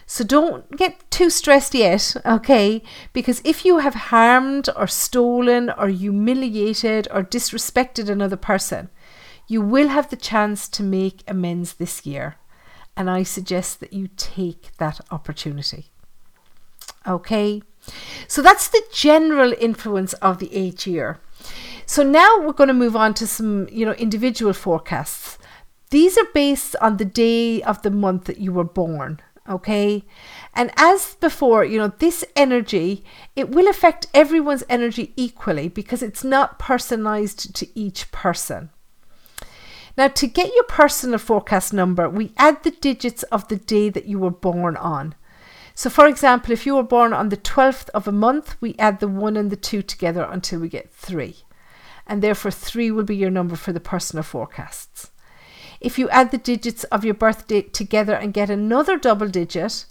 So 0.06 0.24
don't 0.24 0.70
get 0.76 1.10
too 1.10 1.30
stressed 1.30 1.74
yet, 1.74 2.16
okay? 2.26 2.82
Because 3.12 3.40
if 3.44 3.64
you 3.64 3.78
have 3.78 3.94
harmed 3.94 4.68
or 4.76 4.86
stolen 4.86 5.70
or 5.70 5.88
humiliated 5.88 7.08
or 7.10 7.22
disrespected 7.22 8.08
another 8.08 8.36
person, 8.36 8.90
you 9.46 9.60
will 9.60 9.88
have 9.88 10.10
the 10.10 10.16
chance 10.16 10.68
to 10.70 10.82
make 10.82 11.22
amends 11.28 11.74
this 11.74 12.04
year. 12.04 12.36
And 12.96 13.10
I 13.10 13.22
suggest 13.22 13.80
that 13.80 13.92
you 13.92 14.08
take 14.16 14.76
that 14.78 15.00
opportunity. 15.10 15.90
Okay? 17.06 17.62
So 18.28 18.42
that's 18.42 18.68
the 18.68 18.82
general 18.92 19.54
influence 19.58 20.12
of 20.14 20.38
the 20.38 20.54
eighth 20.54 20.86
year. 20.86 21.20
So 21.86 22.02
now 22.02 22.38
we're 22.40 22.52
going 22.52 22.68
to 22.68 22.74
move 22.74 22.96
on 22.96 23.14
to 23.14 23.26
some, 23.26 23.68
you 23.70 23.84
know, 23.84 23.92
individual 23.92 24.52
forecasts. 24.52 25.38
These 25.90 26.16
are 26.16 26.26
based 26.32 26.74
on 26.80 26.96
the 26.96 27.04
day 27.04 27.62
of 27.62 27.82
the 27.82 27.90
month 27.90 28.24
that 28.24 28.38
you 28.38 28.52
were 28.52 28.64
born 28.64 29.20
okay 29.48 30.02
and 30.54 30.70
as 30.76 31.16
before 31.16 31.64
you 31.64 31.76
know 31.76 31.92
this 31.98 32.24
energy 32.34 33.04
it 33.36 33.50
will 33.50 33.68
affect 33.68 34.06
everyone's 34.14 34.64
energy 34.70 35.12
equally 35.16 35.68
because 35.68 36.02
it's 36.02 36.24
not 36.24 36.58
personalized 36.58 37.54
to 37.54 37.68
each 37.78 38.10
person 38.10 38.70
now 39.98 40.08
to 40.08 40.26
get 40.26 40.54
your 40.54 40.64
personal 40.64 41.18
forecast 41.18 41.72
number 41.74 42.08
we 42.08 42.32
add 42.38 42.62
the 42.62 42.70
digits 42.70 43.22
of 43.24 43.46
the 43.48 43.56
day 43.56 43.90
that 43.90 44.06
you 44.06 44.18
were 44.18 44.30
born 44.30 44.76
on 44.78 45.14
so 45.74 45.90
for 45.90 46.06
example 46.06 46.52
if 46.52 46.64
you 46.66 46.74
were 46.74 46.82
born 46.82 47.12
on 47.12 47.28
the 47.28 47.36
12th 47.36 47.88
of 47.90 48.08
a 48.08 48.12
month 48.12 48.56
we 48.60 48.74
add 48.78 49.00
the 49.00 49.08
1 49.08 49.36
and 49.36 49.50
the 49.50 49.56
2 49.56 49.82
together 49.82 50.26
until 50.30 50.60
we 50.60 50.68
get 50.68 50.92
3 50.92 51.36
and 52.06 52.22
therefore 52.22 52.50
3 52.50 52.90
will 52.90 53.04
be 53.04 53.16
your 53.16 53.30
number 53.30 53.56
for 53.56 53.72
the 53.72 53.80
personal 53.80 54.22
forecasts 54.22 55.10
if 55.84 55.98
you 55.98 56.08
add 56.08 56.30
the 56.30 56.38
digits 56.38 56.84
of 56.84 57.04
your 57.04 57.12
birth 57.12 57.46
date 57.46 57.74
together 57.74 58.14
and 58.14 58.32
get 58.32 58.48
another 58.48 58.96
double 58.96 59.28
digit, 59.28 59.84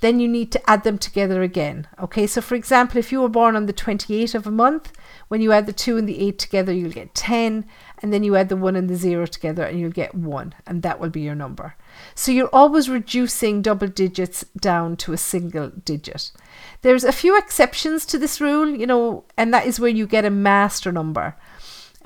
then 0.00 0.18
you 0.18 0.26
need 0.26 0.50
to 0.50 0.70
add 0.70 0.82
them 0.82 0.98
together 0.98 1.40
again. 1.40 1.86
Okay, 2.02 2.26
so 2.26 2.40
for 2.40 2.56
example, 2.56 2.98
if 2.98 3.12
you 3.12 3.20
were 3.20 3.28
born 3.28 3.54
on 3.54 3.66
the 3.66 3.72
28th 3.72 4.34
of 4.34 4.48
a 4.48 4.50
month, 4.50 4.90
when 5.28 5.40
you 5.40 5.52
add 5.52 5.66
the 5.66 5.72
2 5.72 5.98
and 5.98 6.08
the 6.08 6.18
8 6.26 6.38
together, 6.40 6.72
you'll 6.72 6.90
get 6.90 7.14
10, 7.14 7.64
and 8.02 8.12
then 8.12 8.24
you 8.24 8.34
add 8.34 8.48
the 8.48 8.56
1 8.56 8.74
and 8.74 8.90
the 8.90 8.96
0 8.96 9.24
together, 9.26 9.62
and 9.62 9.78
you'll 9.78 9.90
get 9.92 10.16
1, 10.16 10.52
and 10.66 10.82
that 10.82 10.98
will 10.98 11.10
be 11.10 11.20
your 11.20 11.36
number. 11.36 11.76
So 12.14 12.32
you're 12.32 12.48
always 12.52 12.88
reducing 12.88 13.62
double 13.62 13.88
digits 13.88 14.44
down 14.58 14.96
to 14.98 15.12
a 15.12 15.18
single 15.18 15.70
digit. 15.70 16.32
There's 16.82 17.04
a 17.04 17.12
few 17.12 17.36
exceptions 17.36 18.06
to 18.06 18.18
this 18.18 18.40
rule, 18.40 18.68
you 18.68 18.86
know, 18.86 19.24
and 19.36 19.52
that 19.52 19.66
is 19.66 19.80
where 19.80 19.90
you 19.90 20.06
get 20.06 20.24
a 20.24 20.30
master 20.30 20.92
number. 20.92 21.36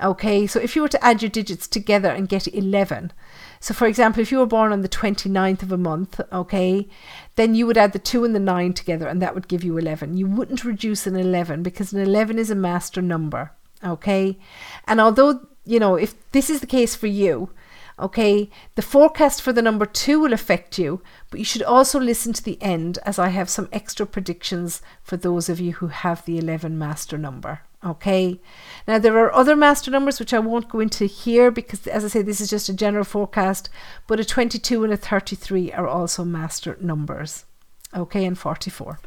Okay, 0.01 0.47
so 0.47 0.59
if 0.59 0.75
you 0.75 0.81
were 0.81 0.89
to 0.89 1.03
add 1.03 1.21
your 1.21 1.29
digits 1.29 1.67
together 1.67 2.09
and 2.09 2.27
get 2.27 2.47
11, 2.47 3.13
so 3.59 3.75
for 3.75 3.85
example, 3.85 4.21
if 4.21 4.31
you 4.31 4.39
were 4.39 4.47
born 4.47 4.73
on 4.73 4.81
the 4.81 4.89
29th 4.89 5.61
of 5.61 5.71
a 5.71 5.77
month, 5.77 6.19
okay, 6.33 6.87
then 7.35 7.53
you 7.53 7.67
would 7.67 7.77
add 7.77 7.93
the 7.93 7.99
2 7.99 8.25
and 8.25 8.33
the 8.33 8.39
9 8.39 8.73
together 8.73 9.07
and 9.07 9.21
that 9.21 9.35
would 9.35 9.47
give 9.47 9.63
you 9.63 9.77
11. 9.77 10.17
You 10.17 10.25
wouldn't 10.25 10.65
reduce 10.65 11.05
an 11.05 11.15
11 11.15 11.61
because 11.61 11.93
an 11.93 12.01
11 12.01 12.39
is 12.39 12.49
a 12.49 12.55
master 12.55 13.03
number, 13.03 13.51
okay? 13.85 14.39
And 14.87 14.99
although, 14.99 15.47
you 15.63 15.79
know, 15.79 15.93
if 15.95 16.15
this 16.31 16.49
is 16.49 16.61
the 16.61 16.67
case 16.67 16.95
for 16.95 17.07
you, 17.07 17.51
okay, 17.99 18.49
the 18.75 18.81
forecast 18.81 19.41
for 19.41 19.53
the 19.53 19.61
number 19.61 19.85
2 19.85 20.19
will 20.19 20.33
affect 20.33 20.77
you, 20.77 21.01
but 21.29 21.39
you 21.39 21.45
should 21.45 21.63
also 21.63 21.99
listen 21.99 22.33
to 22.33 22.43
the 22.43 22.61
end 22.61 22.99
as 23.05 23.19
I 23.19 23.29
have 23.29 23.49
some 23.49 23.69
extra 23.71 24.05
predictions 24.05 24.81
for 25.03 25.17
those 25.17 25.49
of 25.49 25.59
you 25.59 25.73
who 25.73 25.87
have 25.87 26.25
the 26.25 26.37
11 26.37 26.77
master 26.77 27.17
number. 27.17 27.61
Okay. 27.83 28.39
Now 28.87 28.99
there 28.99 29.17
are 29.17 29.33
other 29.33 29.55
master 29.55 29.89
numbers 29.89 30.19
which 30.19 30.33
I 30.33 30.39
won't 30.39 30.69
go 30.69 30.79
into 30.79 31.05
here 31.05 31.49
because 31.49 31.87
as 31.87 32.05
I 32.05 32.09
say 32.09 32.21
this 32.21 32.39
is 32.39 32.49
just 32.49 32.69
a 32.69 32.73
general 32.73 33.03
forecast, 33.03 33.69
but 34.07 34.19
a 34.19 34.25
22 34.25 34.83
and 34.83 34.93
a 34.93 34.97
33 34.97 35.71
are 35.71 35.87
also 35.87 36.23
master 36.23 36.77
numbers. 36.79 37.45
Okay, 37.95 38.23
and 38.23 38.37
44. 38.37 38.99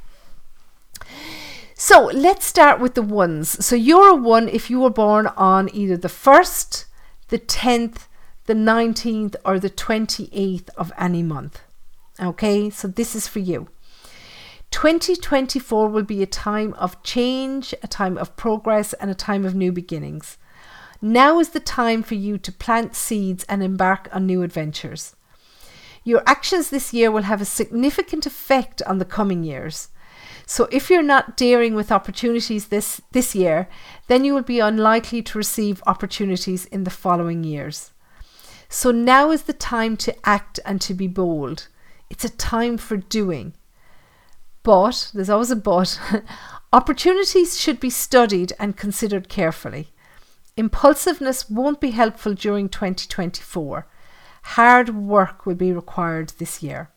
So 1.75 2.07
let's 2.07 2.45
start 2.45 2.81
with 2.81 2.95
the 2.95 3.03
ones. 3.03 3.65
So 3.65 3.77
you're 3.77 4.11
a 4.11 4.15
one 4.15 4.49
if 4.49 4.71
you 4.71 4.81
were 4.81 4.91
born 4.91 5.27
on 5.37 5.69
either 5.75 5.97
the 5.97 6.09
1st, 6.09 6.85
the 7.29 7.39
10th, 7.39 8.07
the 8.47 8.55
19th, 8.55 9.37
or 9.45 9.59
the 9.59 9.71
28th 9.71 10.69
of 10.77 10.93
any 10.99 11.23
month. 11.23 11.61
Okay, 12.21 12.71
so 12.71 12.87
this 12.89 13.15
is 13.15 13.27
for 13.27 13.39
you. 13.41 13.69
2024 14.71 15.89
will 15.89 16.03
be 16.03 16.23
a 16.23 16.27
time 16.27 16.75
of 16.75 17.01
change, 17.03 17.75
a 17.83 17.89
time 17.89 18.19
of 18.19 18.37
progress, 18.37 18.93
and 18.95 19.11
a 19.11 19.15
time 19.15 19.45
of 19.45 19.55
new 19.55 19.73
beginnings. 19.73 20.37
Now 21.01 21.39
is 21.39 21.51
the 21.51 21.61
time 21.61 22.03
for 22.03 22.15
you 22.15 22.39
to 22.39 22.53
plant 22.53 22.95
seeds 22.95 23.45
and 23.45 23.63
embark 23.63 24.09
on 24.13 24.27
new 24.27 24.43
adventures. 24.43 25.15
Your 26.03 26.23
actions 26.27 26.71
this 26.71 26.93
year 26.93 27.11
will 27.11 27.23
have 27.23 27.41
a 27.41 27.47
significant 27.47 28.27
effect 28.27 28.83
on 28.83 28.99
the 28.99 29.05
coming 29.05 29.45
years. 29.45 29.89
So 30.47 30.69
if 30.71 30.91
you're 30.91 31.03
not 31.03 31.37
daring 31.37 31.75
with 31.75 31.91
opportunities 31.91 32.69
this, 32.69 33.01
this 33.13 33.35
year, 33.35 33.69
then 34.09 34.25
you 34.25 34.35
will 34.35 34.43
be 34.43 34.61
unlikely 34.61 35.23
to 35.23 35.39
receive 35.39 35.83
opportunities 35.87 36.67
in 36.67 36.85
the 36.85 36.91
following 36.91 37.45
years. 37.45 37.93
So 38.75 38.91
now 38.91 39.31
is 39.31 39.43
the 39.43 39.53
time 39.53 39.97
to 39.99 40.17
act 40.29 40.59
and 40.65 40.81
to 40.81 40.95
be 40.95 41.07
bold. 41.07 41.69
It's 42.11 42.25
a 42.25 42.29
time 42.29 42.77
for 42.77 42.97
doing. 42.97 43.55
But, 44.65 45.13
there's 45.15 45.31
always 45.31 45.53
a 45.53 45.57
but, 45.57 46.01
opportunities 46.73 47.59
should 47.59 47.79
be 47.79 47.89
studied 47.89 48.53
and 48.59 48.77
considered 48.77 49.29
carefully. 49.29 49.91
Impulsiveness 50.57 51.49
won't 51.49 51.81
be 51.81 51.93
helpful 51.93 52.35
during 52.35 52.69
2024. 52.69 53.87
Hard 54.43 54.89
work 54.89 55.47
will 55.47 55.55
be 55.55 55.73
required 55.73 56.33
this 56.39 56.61
year. 56.61 56.91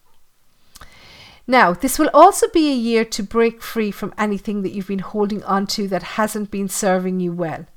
Now, 1.45 1.73
this 1.73 1.99
will 1.99 2.09
also 2.11 2.47
be 2.49 2.71
a 2.71 2.75
year 2.75 3.05
to 3.05 3.21
break 3.21 3.61
free 3.61 3.91
from 3.91 4.15
anything 4.17 4.63
that 4.63 4.71
you've 4.71 4.87
been 4.87 4.97
holding 5.13 5.43
on 5.43 5.67
to 5.67 5.87
that 5.89 6.17
hasn't 6.17 6.49
been 6.49 6.69
serving 6.69 7.19
you 7.19 7.33
well. 7.33 7.67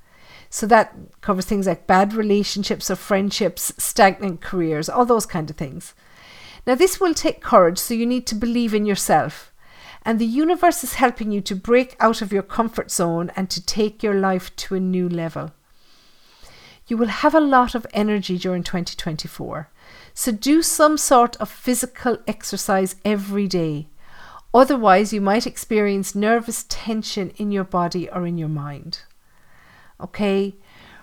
So 0.51 0.67
that 0.67 0.95
covers 1.21 1.47
things 1.47 1.69
like 1.69 1.87
bad 1.87 2.13
relationships 2.13 2.91
or 2.91 2.97
friendships, 2.97 3.73
stagnant 3.79 4.41
careers, 4.41 4.89
all 4.89 5.07
those 5.07 5.25
kind 5.25 5.49
of 5.49 5.57
things. 5.57 5.95
Now, 6.67 6.75
this 6.75 7.01
will 7.01 7.15
take 7.15 7.41
courage, 7.41 7.79
so 7.79 7.95
you 7.95 8.05
need 8.05 8.27
to 8.27 8.35
believe 8.35 8.75
in 8.75 8.85
yourself. 8.85 9.53
And 10.03 10.19
the 10.19 10.27
universe 10.27 10.83
is 10.83 10.95
helping 10.95 11.31
you 11.31 11.41
to 11.43 11.55
break 11.55 11.97
out 12.01 12.21
of 12.21 12.33
your 12.33 12.43
comfort 12.43 12.91
zone 12.91 13.31
and 13.37 13.49
to 13.51 13.65
take 13.65 14.03
your 14.03 14.15
life 14.15 14.55
to 14.57 14.75
a 14.75 14.81
new 14.81 15.09
level. 15.09 15.53
You 16.87 16.97
will 16.97 17.09
have 17.09 17.35
a 17.35 17.41
lot 17.41 17.77
of 17.77 17.87
energy 17.93 18.37
during 18.37 18.65
2024. 18.65 19.71
So 20.15 20.33
do 20.33 20.63
some 20.63 20.97
sort 20.99 21.37
of 21.37 21.49
physical 21.49 22.19
exercise 22.27 22.97
every 23.05 23.47
day. 23.47 23.89
Otherwise, 24.53 25.13
you 25.13 25.21
might 25.21 25.47
experience 25.47 26.15
nervous 26.17 26.65
tension 26.69 27.31
in 27.37 27.53
your 27.53 27.63
body 27.63 28.11
or 28.11 28.27
in 28.27 28.37
your 28.37 28.49
mind. 28.49 29.03
Okay? 30.03 30.55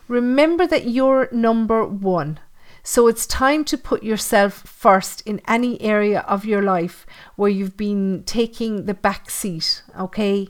Remember 0.08 0.66
that 0.68 0.88
you're 0.88 1.30
number 1.32 1.86
one. 1.86 2.40
So 2.84 3.08
it's 3.08 3.28
time 3.28 3.66
to 3.66 3.78
put 3.78 4.02
yourself 4.02 4.54
first 4.54 5.22
in 5.22 5.42
any 5.46 5.82
area 5.82 6.22
of 6.22 6.46
your 6.46 6.62
life 6.62 7.06
where 7.36 7.50
you've 7.50 7.76
been 7.76 8.24
taking 8.26 8.86
the 8.86 8.94
back 8.94 9.30
seat. 9.30 9.84
Okay? 10.00 10.48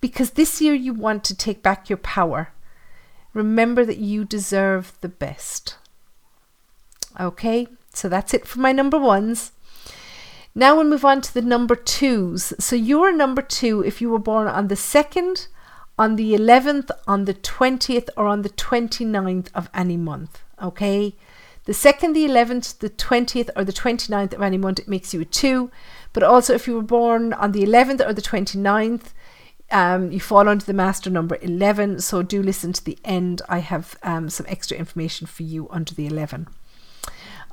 Because 0.00 0.30
this 0.30 0.60
year 0.60 0.74
you 0.74 0.92
want 0.92 1.22
to 1.24 1.36
take 1.36 1.62
back 1.62 1.88
your 1.88 1.98
power. 1.98 2.52
Remember 3.32 3.84
that 3.84 3.98
you 3.98 4.24
deserve 4.24 4.98
the 5.00 5.08
best. 5.08 5.76
Okay? 7.20 7.68
So 7.94 8.08
that's 8.08 8.34
it 8.34 8.46
for 8.46 8.58
my 8.58 8.72
number 8.72 8.98
ones. 8.98 9.52
Now 10.54 10.74
we'll 10.74 10.84
move 10.84 11.04
on 11.04 11.20
to 11.20 11.32
the 11.32 11.42
number 11.42 11.76
twos. 11.76 12.52
So 12.58 12.74
you're 12.74 13.12
number 13.12 13.42
two 13.42 13.84
if 13.84 14.00
you 14.00 14.10
were 14.10 14.18
born 14.18 14.48
on 14.48 14.66
the 14.66 14.74
2nd, 14.74 15.46
on 15.98 16.16
the 16.16 16.34
11th, 16.34 16.90
on 17.06 17.24
the 17.24 17.34
20th, 17.34 18.08
or 18.16 18.26
on 18.26 18.42
the 18.42 18.50
29th 18.50 19.48
of 19.54 19.68
any 19.74 19.96
month. 19.96 20.42
Okay? 20.62 21.14
The 21.64 21.72
2nd, 21.72 22.14
the 22.14 22.26
11th, 22.26 22.78
the 22.78 22.90
20th, 22.90 23.50
or 23.56 23.64
the 23.64 23.72
29th 23.72 24.32
of 24.32 24.42
any 24.42 24.56
month, 24.56 24.78
it 24.78 24.88
makes 24.88 25.12
you 25.12 25.20
a 25.20 25.24
two. 25.24 25.70
But 26.12 26.22
also, 26.22 26.54
if 26.54 26.66
you 26.66 26.74
were 26.74 26.82
born 26.82 27.32
on 27.32 27.52
the 27.52 27.62
11th 27.62 28.06
or 28.06 28.12
the 28.12 28.22
29th, 28.22 29.12
um, 29.70 30.10
you 30.10 30.20
fall 30.20 30.48
under 30.48 30.64
the 30.64 30.72
master 30.72 31.10
number 31.10 31.36
11. 31.42 32.00
So 32.00 32.22
do 32.22 32.42
listen 32.42 32.72
to 32.72 32.84
the 32.84 32.98
end. 33.04 33.42
I 33.48 33.58
have 33.58 33.98
um, 34.02 34.30
some 34.30 34.46
extra 34.48 34.78
information 34.78 35.26
for 35.26 35.42
you 35.42 35.68
under 35.70 35.94
the 35.94 36.06
11. 36.06 36.48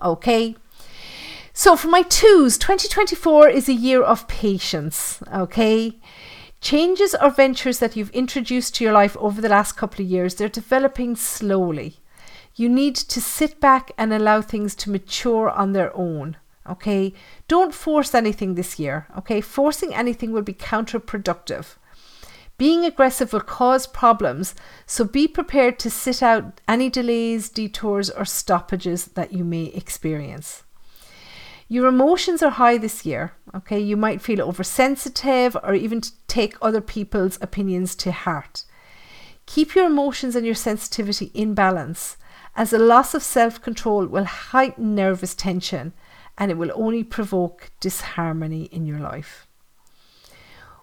Okay. 0.02 0.56
So 1.54 1.76
for 1.76 1.88
my 1.88 2.04
twos, 2.04 2.58
2024 2.58 3.50
is 3.50 3.68
a 3.68 3.74
year 3.74 4.02
of 4.02 4.28
patience. 4.28 5.22
Okay. 5.34 5.96
Changes 6.66 7.14
or 7.22 7.30
ventures 7.30 7.78
that 7.78 7.96
you've 7.96 8.10
introduced 8.10 8.74
to 8.74 8.84
your 8.84 8.92
life 8.92 9.16
over 9.18 9.40
the 9.40 9.50
last 9.50 9.74
couple 9.74 10.04
of 10.04 10.10
years, 10.10 10.34
they're 10.34 10.50
developing 10.50 11.16
slowly. 11.16 11.98
You 12.56 12.70
need 12.70 12.96
to 12.96 13.22
sit 13.22 13.60
back 13.60 13.92
and 14.00 14.12
allow 14.12 14.42
things 14.42 14.74
to 14.78 14.90
mature 14.90 15.52
on 15.52 15.74
their 15.74 15.96
own. 15.96 16.38
Okay. 16.68 17.14
Don't 17.48 17.72
force 17.72 18.16
anything 18.16 18.56
this 18.56 18.80
year. 18.80 19.06
Okay. 19.16 19.42
Forcing 19.42 19.94
anything 19.94 20.32
will 20.32 20.42
be 20.42 20.56
counterproductive. 20.56 21.76
Being 22.58 22.84
aggressive 22.84 23.32
will 23.32 23.42
cause 23.42 23.86
problems, 23.86 24.56
so 24.88 25.04
be 25.04 25.28
prepared 25.28 25.78
to 25.78 25.92
sit 25.92 26.24
out 26.24 26.62
any 26.68 26.90
delays, 26.90 27.48
detours, 27.48 28.10
or 28.10 28.26
stoppages 28.26 29.06
that 29.06 29.32
you 29.32 29.44
may 29.44 29.66
experience. 29.66 30.64
Your 31.68 31.88
emotions 31.88 32.42
are 32.42 32.52
high 32.52 32.78
this 32.80 33.06
year, 33.06 33.34
okay? 33.56 33.80
You 33.80 33.98
might 33.98 34.22
feel 34.22 34.42
oversensitive 34.42 35.56
or 35.64 35.74
even 35.74 36.02
take 36.28 36.56
other 36.62 36.82
people's 36.82 37.38
opinions 37.42 37.96
to 37.96 38.12
heart. 38.12 38.66
Keep 39.46 39.76
your 39.76 39.86
emotions 39.86 40.36
and 40.36 40.46
your 40.46 40.56
sensitivity 40.56 41.32
in 41.34 41.54
balance, 41.54 42.18
as 42.56 42.72
a 42.74 42.80
loss 42.80 43.14
of 43.14 43.22
self 43.22 43.62
control 43.62 44.06
will 44.06 44.24
heighten 44.24 44.96
nervous 44.96 45.36
tension 45.36 45.94
and 46.38 46.52
it 46.52 46.58
will 46.58 46.72
only 46.74 47.04
provoke 47.04 47.72
disharmony 47.80 48.64
in 48.66 48.86
your 48.86 49.00
life. 49.00 49.48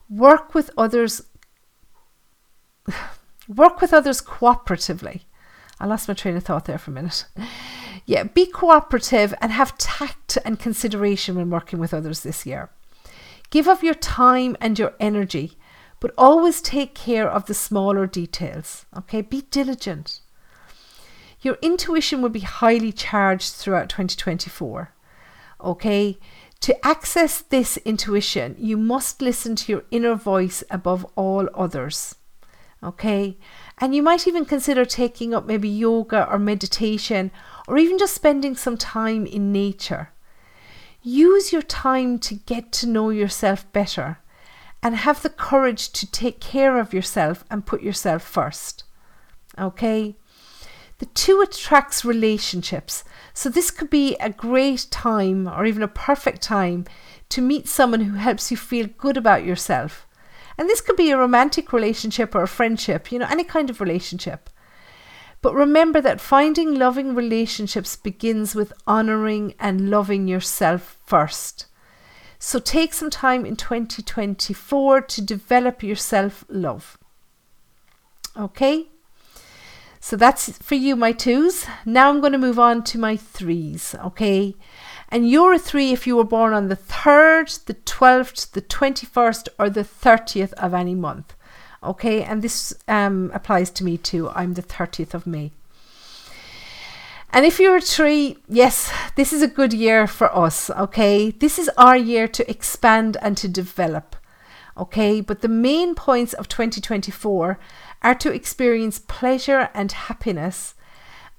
Work 0.08 0.54
with 0.54 0.70
others 0.76 1.22
work 3.48 3.80
with 3.80 3.92
others 3.92 4.20
cooperatively. 4.20 5.22
I 5.80 5.86
lost 5.86 6.08
my 6.08 6.14
train 6.14 6.36
of 6.36 6.44
thought 6.44 6.66
there 6.66 6.78
for 6.78 6.90
a 6.90 6.94
minute. 6.94 7.26
Yeah, 8.04 8.24
be 8.24 8.46
cooperative 8.46 9.32
and 9.40 9.52
have 9.52 9.78
tact 9.78 10.38
and 10.44 10.58
consideration 10.58 11.36
when 11.36 11.50
working 11.50 11.78
with 11.78 11.94
others 11.94 12.20
this 12.20 12.44
year. 12.44 12.70
Give 13.50 13.68
of 13.68 13.82
your 13.82 13.94
time 13.94 14.56
and 14.60 14.78
your 14.78 14.94
energy, 14.98 15.56
but 16.00 16.14
always 16.18 16.60
take 16.60 16.94
care 16.94 17.30
of 17.30 17.46
the 17.46 17.54
smaller 17.54 18.06
details. 18.06 18.86
Okay, 18.96 19.20
be 19.20 19.42
diligent. 19.50 20.20
Your 21.40 21.58
intuition 21.62 22.22
will 22.22 22.30
be 22.30 22.40
highly 22.40 22.92
charged 22.92 23.52
throughout 23.54 23.88
2024. 23.88 24.94
Okay, 25.60 26.18
to 26.60 26.86
access 26.86 27.40
this 27.40 27.76
intuition, 27.78 28.54
you 28.56 28.76
must 28.76 29.20
listen 29.20 29.56
to 29.56 29.72
your 29.72 29.84
inner 29.90 30.14
voice 30.14 30.62
above 30.70 31.04
all 31.16 31.48
others. 31.54 32.14
Okay. 32.84 33.36
And 33.78 33.94
you 33.94 34.02
might 34.02 34.26
even 34.26 34.44
consider 34.44 34.84
taking 34.84 35.34
up 35.34 35.46
maybe 35.46 35.68
yoga 35.68 36.28
or 36.28 36.38
meditation 36.38 37.30
or 37.68 37.78
even 37.78 37.98
just 37.98 38.14
spending 38.14 38.56
some 38.56 38.76
time 38.76 39.26
in 39.26 39.52
nature. 39.52 40.10
Use 41.02 41.52
your 41.52 41.62
time 41.62 42.18
to 42.20 42.34
get 42.34 42.72
to 42.72 42.86
know 42.86 43.10
yourself 43.10 43.70
better 43.72 44.18
and 44.82 44.96
have 44.96 45.22
the 45.22 45.30
courage 45.30 45.90
to 45.92 46.10
take 46.10 46.40
care 46.40 46.78
of 46.78 46.92
yourself 46.92 47.44
and 47.50 47.66
put 47.66 47.82
yourself 47.82 48.22
first. 48.22 48.84
Okay? 49.58 50.16
The 50.98 51.06
two 51.06 51.40
attracts 51.40 52.04
relationships. 52.04 53.04
So 53.34 53.48
this 53.48 53.70
could 53.70 53.90
be 53.90 54.16
a 54.16 54.30
great 54.30 54.86
time 54.90 55.48
or 55.48 55.64
even 55.64 55.82
a 55.82 55.88
perfect 55.88 56.42
time 56.42 56.84
to 57.30 57.40
meet 57.40 57.68
someone 57.68 58.02
who 58.02 58.16
helps 58.16 58.50
you 58.50 58.56
feel 58.56 58.88
good 58.98 59.16
about 59.16 59.44
yourself 59.44 60.06
and 60.58 60.68
this 60.68 60.80
could 60.80 60.96
be 60.96 61.10
a 61.10 61.18
romantic 61.18 61.72
relationship 61.72 62.34
or 62.34 62.42
a 62.42 62.48
friendship, 62.48 63.10
you 63.10 63.18
know, 63.18 63.26
any 63.28 63.44
kind 63.44 63.70
of 63.70 63.80
relationship. 63.80 64.50
But 65.42 65.54
remember 65.54 66.00
that 66.00 66.20
finding 66.20 66.76
loving 66.76 67.14
relationships 67.14 67.96
begins 67.96 68.54
with 68.54 68.72
honoring 68.86 69.54
and 69.58 69.90
loving 69.90 70.28
yourself 70.28 70.98
first. 71.04 71.66
So 72.38 72.58
take 72.58 72.94
some 72.94 73.10
time 73.10 73.44
in 73.44 73.56
2024 73.56 75.00
to 75.02 75.22
develop 75.22 75.82
your 75.82 75.96
self 75.96 76.44
love. 76.48 76.96
Okay? 78.36 78.88
So 80.00 80.16
that's 80.16 80.58
for 80.58 80.74
you, 80.74 80.96
my 80.96 81.12
twos. 81.12 81.66
Now 81.84 82.08
I'm 82.08 82.20
going 82.20 82.32
to 82.32 82.38
move 82.38 82.58
on 82.58 82.82
to 82.84 82.98
my 82.98 83.16
threes. 83.16 83.94
Okay? 84.04 84.54
And 85.08 85.28
you're 85.28 85.54
a 85.54 85.58
three 85.58 85.92
if 85.92 86.06
you 86.06 86.16
were 86.16 86.24
born 86.24 86.52
on 86.52 86.68
the 86.68 86.76
3rd, 86.76 87.66
the 87.66 87.74
12th, 87.74 88.52
the 88.52 88.62
21st, 88.62 89.48
or 89.58 89.68
the 89.68 89.84
30th 89.84 90.52
of 90.54 90.72
any 90.72 90.94
month. 90.94 91.36
Okay, 91.82 92.22
and 92.22 92.42
this 92.42 92.72
um, 92.86 93.30
applies 93.34 93.70
to 93.70 93.84
me 93.84 93.98
too. 93.98 94.30
I'm 94.30 94.54
the 94.54 94.62
30th 94.62 95.14
of 95.14 95.26
May. 95.26 95.52
And 97.30 97.46
if 97.46 97.58
you're 97.58 97.76
a 97.76 97.82
tree, 97.82 98.36
yes, 98.48 98.92
this 99.16 99.32
is 99.32 99.42
a 99.42 99.48
good 99.48 99.72
year 99.72 100.06
for 100.06 100.34
us. 100.36 100.70
Okay, 100.70 101.30
this 101.30 101.58
is 101.58 101.70
our 101.78 101.96
year 101.96 102.28
to 102.28 102.48
expand 102.48 103.16
and 103.22 103.36
to 103.38 103.48
develop. 103.48 104.16
Okay, 104.76 105.20
but 105.20 105.40
the 105.40 105.48
main 105.48 105.94
points 105.94 106.34
of 106.34 106.48
2024 106.48 107.58
are 108.02 108.14
to 108.14 108.32
experience 108.32 108.98
pleasure 108.98 109.70
and 109.74 109.92
happiness 109.92 110.74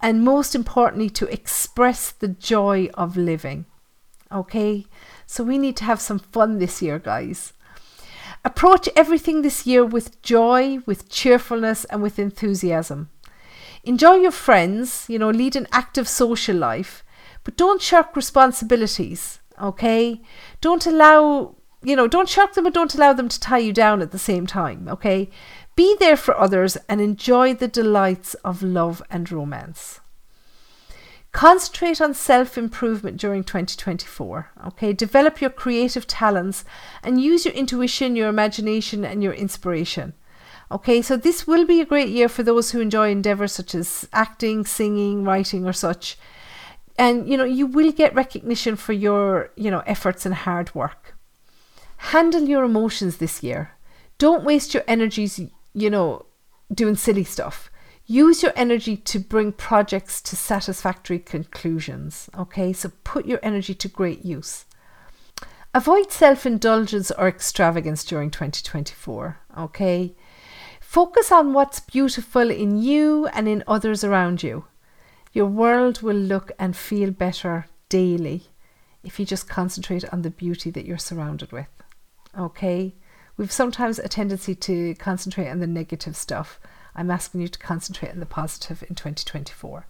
and 0.03 0.21
most 0.21 0.53
importantly, 0.53 1.09
to 1.09 1.31
express 1.31 2.11
the 2.11 2.27
joy 2.27 2.89
of 2.93 3.15
living. 3.15 3.65
Okay, 4.29 4.85
so 5.25 5.45
we 5.45 5.57
need 5.57 5.77
to 5.77 5.85
have 5.85 6.01
some 6.01 6.19
fun 6.19 6.59
this 6.59 6.81
year, 6.81 6.99
guys. 6.99 7.53
Approach 8.45 8.89
everything 8.95 9.41
this 9.41 9.65
year 9.65 9.85
with 9.85 10.21
joy, 10.21 10.79
with 10.85 11.09
cheerfulness, 11.09 11.85
and 11.85 12.01
with 12.01 12.19
enthusiasm. 12.19 13.09
Enjoy 13.83 14.15
your 14.15 14.31
friends, 14.31 15.05
you 15.07 15.17
know, 15.19 15.29
lead 15.29 15.55
an 15.55 15.67
active 15.71 16.07
social 16.07 16.55
life, 16.55 17.03
but 17.43 17.57
don't 17.57 17.81
shirk 17.81 18.15
responsibilities, 18.15 19.39
okay? 19.61 20.21
Don't 20.61 20.85
allow 20.85 21.55
you 21.83 21.95
know, 21.95 22.07
don't 22.07 22.29
shock 22.29 22.53
them, 22.53 22.63
but 22.63 22.73
don't 22.73 22.95
allow 22.95 23.13
them 23.13 23.27
to 23.27 23.39
tie 23.39 23.57
you 23.57 23.73
down 23.73 24.01
at 24.01 24.11
the 24.11 24.19
same 24.19 24.47
time. 24.47 24.87
Okay, 24.87 25.29
be 25.75 25.95
there 25.99 26.15
for 26.15 26.37
others 26.39 26.77
and 26.87 27.01
enjoy 27.01 27.53
the 27.53 27.67
delights 27.67 28.35
of 28.35 28.63
love 28.63 29.03
and 29.09 29.29
romance. 29.31 29.99
Concentrate 31.33 31.99
on 31.99 32.13
self 32.13 32.59
improvement 32.59 33.17
during 33.17 33.43
2024. 33.43 34.51
Okay, 34.67 34.93
develop 34.93 35.41
your 35.41 35.49
creative 35.49 36.05
talents 36.05 36.63
and 37.01 37.19
use 37.19 37.43
your 37.43 37.55
intuition, 37.55 38.15
your 38.15 38.29
imagination, 38.29 39.03
and 39.03 39.23
your 39.23 39.33
inspiration. 39.33 40.13
Okay, 40.71 41.01
so 41.01 41.17
this 41.17 41.47
will 41.47 41.65
be 41.65 41.81
a 41.81 41.85
great 41.85 42.09
year 42.09 42.29
for 42.29 42.43
those 42.43 42.71
who 42.71 42.79
enjoy 42.79 43.09
endeavors 43.09 43.51
such 43.51 43.73
as 43.73 44.07
acting, 44.13 44.63
singing, 44.63 45.23
writing, 45.23 45.65
or 45.65 45.73
such. 45.73 46.19
And 46.99 47.27
you 47.27 47.35
know, 47.35 47.43
you 47.43 47.65
will 47.65 47.91
get 47.91 48.13
recognition 48.13 48.75
for 48.75 48.93
your, 48.93 49.49
you 49.55 49.71
know, 49.71 49.81
efforts 49.87 50.27
and 50.27 50.35
hard 50.35 50.73
work. 50.75 51.15
Handle 51.97 52.43
your 52.43 52.63
emotions 52.63 53.17
this 53.17 53.41
year. 53.41 53.71
Don't 54.19 54.45
waste 54.45 54.75
your 54.75 54.83
energies, 54.87 55.41
you 55.73 55.89
know, 55.89 56.27
doing 56.71 56.95
silly 56.95 57.23
stuff. 57.23 57.71
Use 58.05 58.43
your 58.43 58.51
energy 58.55 58.97
to 58.97 59.19
bring 59.19 59.53
projects 59.53 60.21
to 60.21 60.35
satisfactory 60.35 61.19
conclusions. 61.19 62.29
Okay, 62.37 62.73
so 62.73 62.91
put 63.03 63.25
your 63.25 63.39
energy 63.41 63.73
to 63.75 63.87
great 63.87 64.25
use. 64.25 64.65
Avoid 65.73 66.11
self 66.11 66.45
indulgence 66.45 67.11
or 67.11 67.27
extravagance 67.27 68.03
during 68.03 68.29
2024. 68.29 69.39
Okay, 69.57 70.15
focus 70.81 71.31
on 71.31 71.53
what's 71.53 71.79
beautiful 71.79 72.51
in 72.51 72.77
you 72.77 73.27
and 73.27 73.47
in 73.47 73.63
others 73.67 74.03
around 74.03 74.43
you. 74.43 74.65
Your 75.31 75.47
world 75.47 76.01
will 76.01 76.15
look 76.15 76.51
and 76.59 76.75
feel 76.75 77.09
better 77.09 77.65
daily 77.87 78.43
if 79.03 79.19
you 79.19 79.25
just 79.25 79.49
concentrate 79.49 80.05
on 80.13 80.21
the 80.21 80.29
beauty 80.29 80.69
that 80.71 80.85
you're 80.85 80.97
surrounded 80.97 81.51
with. 81.53 81.67
Okay, 82.37 82.95
we've 83.37 83.51
sometimes 83.51 83.97
a 83.97 84.09
tendency 84.09 84.55
to 84.55 84.93
concentrate 84.95 85.49
on 85.49 85.59
the 85.59 85.67
negative 85.67 86.15
stuff 86.17 86.59
I'm 86.95 87.11
asking 87.11 87.41
you 87.41 87.47
to 87.47 87.59
concentrate 87.59 88.11
on 88.11 88.19
the 88.19 88.25
positive 88.25 88.83
in 88.83 88.95
2024. 88.95 89.85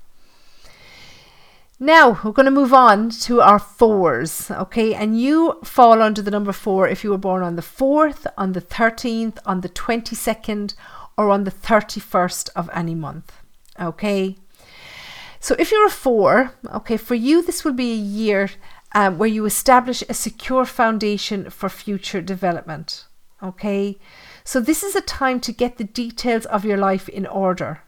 Now 1.80 2.22
we're 2.24 2.32
going 2.32 2.46
to 2.46 2.52
move 2.52 2.74
on 2.74 3.10
to 3.10 3.42
our 3.42 3.60
fours, 3.60 4.50
okay? 4.52 4.94
And 4.94 5.20
you 5.20 5.60
fall 5.64 6.02
under 6.02 6.22
the 6.22 6.32
number 6.32 6.54
four 6.54 6.88
if 6.88 7.04
you 7.04 7.10
were 7.10 7.18
born 7.18 7.44
on 7.44 7.56
the 7.56 7.62
4th, 7.62 8.26
on 8.38 8.54
the 8.54 8.62
13th, 8.62 9.40
on 9.46 9.62
the 9.62 9.70
22nd, 9.70 10.76
or 11.18 11.30
on 11.30 11.44
the 11.44 11.52
31st 11.52 12.50
of 12.56 12.70
any 12.74 12.96
month, 12.96 13.34
okay? 13.80 14.38
So 15.40 15.56
if 15.60 15.72
you're 15.72 15.88
a 15.88 15.92
four, 15.92 16.54
okay, 16.74 16.96
for 16.96 17.16
you, 17.16 17.42
this 17.42 17.66
will 17.66 17.74
be 17.74 17.92
a 17.92 17.96
year 17.96 18.52
um, 18.94 19.18
where 19.18 19.30
you 19.30 19.46
establish 19.46 20.04
a 20.08 20.14
secure 20.14 20.66
foundation 20.66 21.50
for 21.50 21.68
future 21.68 22.22
development, 22.22 23.06
okay? 23.42 23.98
So, 24.44 24.60
this 24.60 24.84
is 24.84 24.96
a 24.96 25.02
time 25.02 25.40
to 25.42 25.52
get 25.52 25.78
the 25.78 25.84
details 25.84 26.46
of 26.46 26.66
your 26.66 26.78
life 26.78 27.08
in 27.08 27.26
order. 27.26 27.82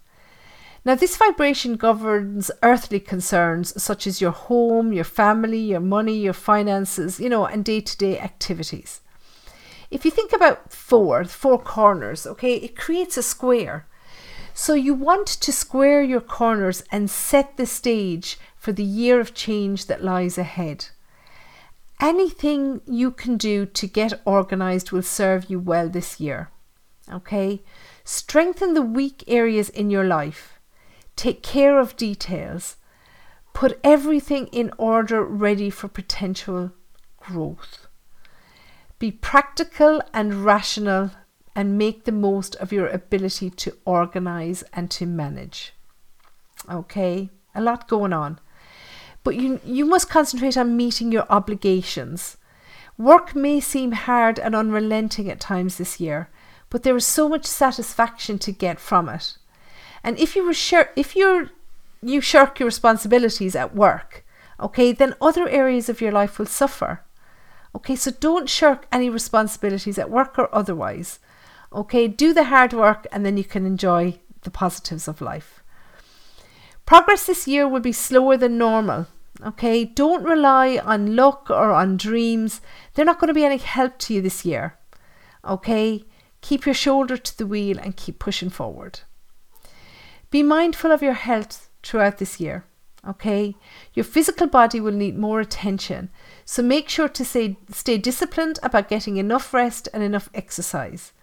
Now, 0.85 0.93
this 0.93 1.17
vibration 1.17 1.77
governs 1.77 2.51
earthly 2.61 2.99
concerns 2.99 3.81
such 3.81 4.05
as 4.05 4.21
your 4.21 4.31
home, 4.31 4.93
your 4.93 5.03
family, 5.03 5.59
your 5.59 5.79
money, 5.79 6.17
your 6.17 6.33
finances, 6.33 7.19
you 7.19 7.27
know, 7.27 7.45
and 7.45 7.65
day 7.65 7.81
to 7.81 7.97
day 7.97 8.19
activities. 8.19 9.01
If 9.89 10.05
you 10.05 10.11
think 10.11 10.31
about 10.31 10.71
four, 10.71 11.25
four 11.25 11.59
corners, 11.59 12.27
okay, 12.27 12.55
it 12.55 12.75
creates 12.75 13.17
a 13.17 13.23
square. 13.23 13.87
So 14.53 14.73
you 14.73 14.93
want 14.93 15.27
to 15.27 15.51
square 15.51 16.01
your 16.01 16.21
corners 16.21 16.83
and 16.91 17.09
set 17.09 17.57
the 17.57 17.65
stage 17.65 18.37
for 18.55 18.71
the 18.71 18.83
year 18.83 19.19
of 19.19 19.33
change 19.33 19.87
that 19.87 20.03
lies 20.03 20.37
ahead. 20.37 20.87
Anything 21.99 22.81
you 22.85 23.11
can 23.11 23.37
do 23.37 23.65
to 23.65 23.87
get 23.87 24.21
organized 24.25 24.91
will 24.91 25.01
serve 25.01 25.49
you 25.49 25.59
well 25.59 25.89
this 25.89 26.19
year. 26.19 26.49
Okay? 27.11 27.63
Strengthen 28.03 28.73
the 28.73 28.81
weak 28.81 29.23
areas 29.27 29.69
in 29.69 29.89
your 29.89 30.03
life. 30.03 30.59
Take 31.15 31.41
care 31.41 31.79
of 31.79 31.95
details. 31.95 32.75
Put 33.53 33.79
everything 33.83 34.47
in 34.47 34.71
order, 34.77 35.23
ready 35.23 35.69
for 35.69 35.87
potential 35.87 36.71
growth. 37.17 37.87
Be 38.99 39.11
practical 39.11 40.01
and 40.13 40.45
rational 40.45 41.11
and 41.55 41.77
make 41.77 42.03
the 42.03 42.11
most 42.11 42.55
of 42.55 42.73
your 42.73 42.87
ability 42.87 43.49
to 43.49 43.77
organize 43.85 44.63
and 44.73 44.91
to 44.91 45.05
manage. 45.05 45.73
Okay? 46.69 47.29
A 47.53 47.61
lot 47.61 47.87
going 47.87 48.11
on. 48.11 48.39
But 49.25 49.37
you, 49.37 49.59
you 49.65 49.85
must 49.85 50.07
concentrate 50.07 50.55
on 50.55 50.77
meeting 50.77 51.11
your 51.11 51.25
obligations. 51.31 52.37
Work 52.95 53.35
may 53.35 53.59
seem 53.59 53.91
hard 53.93 54.37
and 54.37 54.55
unrelenting 54.55 55.31
at 55.31 55.39
times 55.39 55.77
this 55.77 55.99
year, 55.99 56.29
but 56.69 56.83
there 56.83 56.95
is 56.95 57.07
so 57.07 57.27
much 57.27 57.45
satisfaction 57.45 58.37
to 58.37 58.51
get 58.51 58.79
from 58.79 59.09
it. 59.09 59.37
And 60.03 60.19
if 60.19 60.35
you 60.35 60.53
if 60.95 61.15
you're 61.15 61.49
you 62.03 62.21
shirk 62.21 62.59
your 62.59 62.67
responsibilities 62.67 63.55
at 63.55 63.75
work, 63.75 64.23
okay, 64.59 64.91
then 64.91 65.15
other 65.19 65.49
areas 65.49 65.89
of 65.89 66.01
your 66.01 66.11
life 66.11 66.37
will 66.37 66.45
suffer. 66.45 67.01
Okay, 67.75 67.95
so 67.95 68.11
don't 68.11 68.47
shirk 68.47 68.85
any 68.91 69.09
responsibilities 69.09 69.97
at 69.97 70.11
work 70.11 70.37
or 70.37 70.53
otherwise. 70.53 71.17
Okay, 71.73 72.07
do 72.07 72.31
the 72.31 72.45
hard 72.45 72.73
work 72.73 73.07
and 73.11 73.25
then 73.25 73.37
you 73.37 73.43
can 73.43 73.65
enjoy 73.65 74.19
the 74.43 74.51
positives 74.51 75.07
of 75.07 75.19
life. 75.19 75.63
Progress 76.85 77.25
this 77.25 77.47
year 77.47 77.67
will 77.67 77.79
be 77.79 77.91
slower 77.91 78.37
than 78.37 78.59
normal 78.59 79.07
Okay, 79.43 79.83
don't 79.83 80.23
rely 80.23 80.77
on 80.77 81.15
luck 81.15 81.49
or 81.49 81.71
on 81.71 81.97
dreams. 81.97 82.61
They're 82.93 83.05
not 83.05 83.19
going 83.19 83.27
to 83.27 83.33
be 83.33 83.45
any 83.45 83.57
help 83.57 83.97
to 83.99 84.13
you 84.13 84.21
this 84.21 84.45
year. 84.45 84.77
Okay, 85.43 86.05
keep 86.41 86.65
your 86.65 86.75
shoulder 86.75 87.17
to 87.17 87.37
the 87.37 87.45
wheel 87.45 87.77
and 87.77 87.97
keep 87.97 88.17
pushing 88.17 88.49
forward. 88.49 89.01
Be 90.31 90.41
mindful 90.41 90.91
of 90.91 91.01
your 91.01 91.13
health 91.13 91.69
throughout 91.83 92.17
this 92.17 92.39
year. 92.39 92.65
Okay, 93.07 93.55
your 93.93 94.03
physical 94.03 94.47
body 94.47 94.79
will 94.79 94.91
need 94.91 95.17
more 95.17 95.39
attention, 95.39 96.09
so 96.43 96.63
make 96.63 96.89
sure 96.89 97.07
to 97.09 97.23
stay, 97.23 97.55
stay 97.71 97.99
disciplined 97.99 98.57
about 98.63 98.89
getting 98.89 99.17
enough 99.17 99.53
rest 99.53 99.87
and 99.93 100.01
enough 100.01 100.29
exercise. 100.33 101.13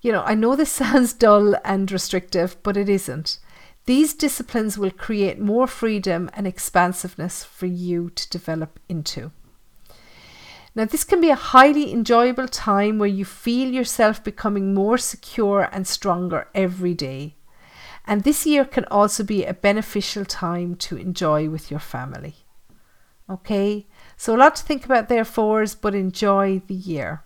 You 0.00 0.12
know, 0.12 0.22
I 0.22 0.34
know 0.34 0.56
this 0.56 0.72
sounds 0.82 1.12
dull 1.12 1.54
and 1.64 1.90
restrictive, 1.92 2.56
but 2.62 2.78
it 2.78 2.88
isn't. 2.88 3.38
These 3.86 4.14
disciplines 4.14 4.76
will 4.76 4.90
create 4.90 5.38
more 5.38 5.68
freedom 5.68 6.28
and 6.34 6.46
expansiveness 6.46 7.44
for 7.44 7.66
you 7.66 8.10
to 8.10 8.28
develop 8.30 8.80
into. 8.88 9.30
Now, 10.74 10.84
this 10.84 11.04
can 11.04 11.20
be 11.20 11.30
a 11.30 11.36
highly 11.36 11.92
enjoyable 11.92 12.48
time 12.48 12.98
where 12.98 13.08
you 13.08 13.24
feel 13.24 13.72
yourself 13.72 14.22
becoming 14.22 14.74
more 14.74 14.98
secure 14.98 15.68
and 15.72 15.86
stronger 15.86 16.48
every 16.54 16.94
day. 16.94 17.36
And 18.06 18.24
this 18.24 18.44
year 18.44 18.64
can 18.64 18.84
also 18.86 19.24
be 19.24 19.44
a 19.44 19.54
beneficial 19.54 20.24
time 20.24 20.74
to 20.76 20.96
enjoy 20.96 21.48
with 21.48 21.70
your 21.70 21.80
family. 21.80 22.34
Okay, 23.30 23.86
so 24.16 24.34
a 24.34 24.38
lot 24.38 24.56
to 24.56 24.62
think 24.62 24.84
about 24.84 25.08
there, 25.08 25.24
fours, 25.24 25.74
but 25.74 25.94
enjoy 25.94 26.60
the 26.66 26.74
year. 26.74 27.22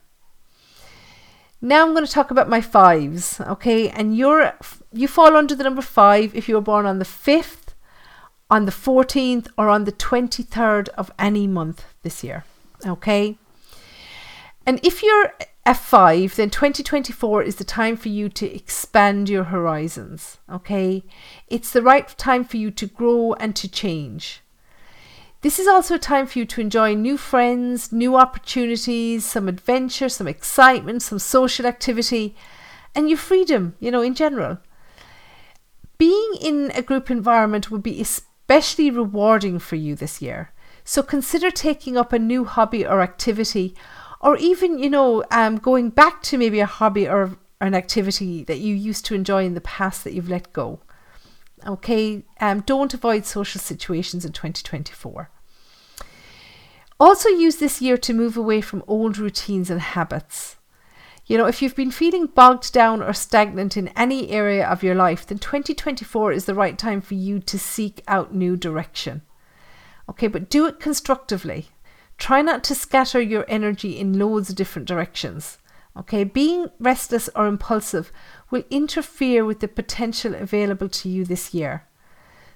Now 1.62 1.84
I'm 1.84 1.92
going 1.92 2.06
to 2.06 2.12
talk 2.12 2.30
about 2.30 2.48
my 2.48 2.60
fives, 2.60 3.40
okay? 3.40 3.90
And 3.90 4.16
you're 4.16 4.54
you 4.92 5.06
fall 5.06 5.36
under 5.36 5.54
the 5.54 5.64
number 5.64 5.82
5 5.82 6.34
if 6.34 6.48
you 6.48 6.54
were 6.54 6.60
born 6.60 6.86
on 6.86 6.98
the 6.98 7.04
5th, 7.04 7.74
on 8.50 8.64
the 8.64 8.72
14th 8.72 9.48
or 9.58 9.68
on 9.68 9.84
the 9.84 9.92
23rd 9.92 10.88
of 10.90 11.12
any 11.18 11.46
month 11.46 11.84
this 12.02 12.24
year, 12.24 12.44
okay? 12.84 13.38
And 14.66 14.80
if 14.84 15.02
you're 15.02 15.34
a 15.66 15.74
5, 15.74 16.36
then 16.36 16.50
2024 16.50 17.42
is 17.42 17.56
the 17.56 17.64
time 17.64 17.96
for 17.96 18.08
you 18.08 18.28
to 18.30 18.54
expand 18.54 19.28
your 19.28 19.44
horizons, 19.44 20.38
okay? 20.50 21.04
It's 21.46 21.72
the 21.72 21.82
right 21.82 22.08
time 22.16 22.44
for 22.44 22.56
you 22.56 22.70
to 22.70 22.86
grow 22.86 23.34
and 23.34 23.54
to 23.56 23.68
change. 23.68 24.40
This 25.42 25.58
is 25.58 25.66
also 25.66 25.94
a 25.94 25.98
time 25.98 26.26
for 26.26 26.38
you 26.38 26.44
to 26.44 26.60
enjoy 26.60 26.94
new 26.94 27.16
friends, 27.16 27.92
new 27.92 28.14
opportunities, 28.14 29.24
some 29.24 29.48
adventure, 29.48 30.10
some 30.10 30.28
excitement, 30.28 31.02
some 31.02 31.18
social 31.18 31.64
activity, 31.64 32.36
and 32.94 33.08
your 33.08 33.16
freedom, 33.16 33.74
you 33.80 33.90
know, 33.90 34.02
in 34.02 34.14
general. 34.14 34.58
Being 35.96 36.34
in 36.42 36.70
a 36.74 36.82
group 36.82 37.10
environment 37.10 37.70
would 37.70 37.82
be 37.82 38.02
especially 38.02 38.90
rewarding 38.90 39.58
for 39.58 39.76
you 39.76 39.94
this 39.94 40.20
year. 40.20 40.52
So 40.84 41.02
consider 41.02 41.50
taking 41.50 41.96
up 41.96 42.12
a 42.12 42.18
new 42.18 42.44
hobby 42.44 42.86
or 42.86 43.00
activity, 43.00 43.74
or 44.20 44.36
even, 44.36 44.78
you 44.78 44.90
know, 44.90 45.24
um, 45.30 45.56
going 45.56 45.88
back 45.88 46.22
to 46.24 46.36
maybe 46.36 46.60
a 46.60 46.66
hobby 46.66 47.08
or 47.08 47.38
an 47.62 47.74
activity 47.74 48.44
that 48.44 48.58
you 48.58 48.74
used 48.74 49.06
to 49.06 49.14
enjoy 49.14 49.46
in 49.46 49.54
the 49.54 49.60
past 49.62 50.04
that 50.04 50.12
you've 50.12 50.28
let 50.28 50.52
go. 50.52 50.80
Okay, 51.66 52.24
um, 52.40 52.60
don't 52.60 52.94
avoid 52.94 53.26
social 53.26 53.60
situations 53.60 54.24
in 54.24 54.32
2024. 54.32 55.30
Also, 56.98 57.28
use 57.28 57.56
this 57.56 57.80
year 57.80 57.96
to 57.96 58.12
move 58.12 58.36
away 58.36 58.60
from 58.60 58.84
old 58.86 59.18
routines 59.18 59.70
and 59.70 59.80
habits. 59.80 60.56
You 61.26 61.38
know, 61.38 61.46
if 61.46 61.62
you've 61.62 61.76
been 61.76 61.90
feeling 61.90 62.26
bogged 62.26 62.72
down 62.72 63.02
or 63.02 63.12
stagnant 63.12 63.76
in 63.76 63.88
any 63.88 64.30
area 64.30 64.66
of 64.66 64.82
your 64.82 64.94
life, 64.94 65.26
then 65.26 65.38
2024 65.38 66.32
is 66.32 66.44
the 66.44 66.54
right 66.54 66.76
time 66.76 67.00
for 67.00 67.14
you 67.14 67.38
to 67.38 67.58
seek 67.58 68.02
out 68.08 68.34
new 68.34 68.56
direction. 68.56 69.22
Okay, 70.08 70.26
but 70.26 70.50
do 70.50 70.66
it 70.66 70.80
constructively. 70.80 71.68
Try 72.18 72.42
not 72.42 72.64
to 72.64 72.74
scatter 72.74 73.20
your 73.20 73.44
energy 73.48 73.98
in 73.98 74.18
loads 74.18 74.50
of 74.50 74.56
different 74.56 74.88
directions. 74.88 75.58
Okay, 75.96 76.24
being 76.24 76.70
restless 76.78 77.28
or 77.34 77.46
impulsive 77.46 78.12
will 78.50 78.62
interfere 78.70 79.44
with 79.44 79.60
the 79.60 79.68
potential 79.68 80.34
available 80.34 80.88
to 80.88 81.08
you 81.08 81.24
this 81.24 81.52
year. 81.52 81.86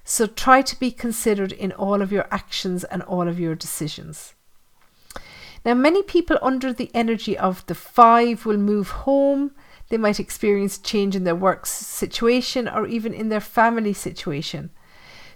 So 0.03 0.27
try 0.27 0.61
to 0.61 0.79
be 0.79 0.91
considered 0.91 1.51
in 1.51 1.71
all 1.71 2.01
of 2.01 2.11
your 2.11 2.27
actions 2.31 2.83
and 2.85 3.01
all 3.03 3.27
of 3.27 3.39
your 3.39 3.55
decisions. 3.55 4.35
Now, 5.65 5.73
many 5.73 6.03
people 6.03 6.37
under 6.43 6.71
the 6.71 6.91
energy 6.93 7.35
of 7.35 7.65
the 7.65 7.73
five 7.73 8.45
will 8.45 8.57
move 8.57 8.89
home. 8.89 9.51
They 9.89 9.97
might 9.97 10.19
experience 10.19 10.77
change 10.77 11.15
in 11.15 11.23
their 11.23 11.35
work 11.35 11.65
situation 11.65 12.67
or 12.67 12.85
even 12.85 13.13
in 13.13 13.29
their 13.29 13.41
family 13.41 13.93
situation. 13.93 14.69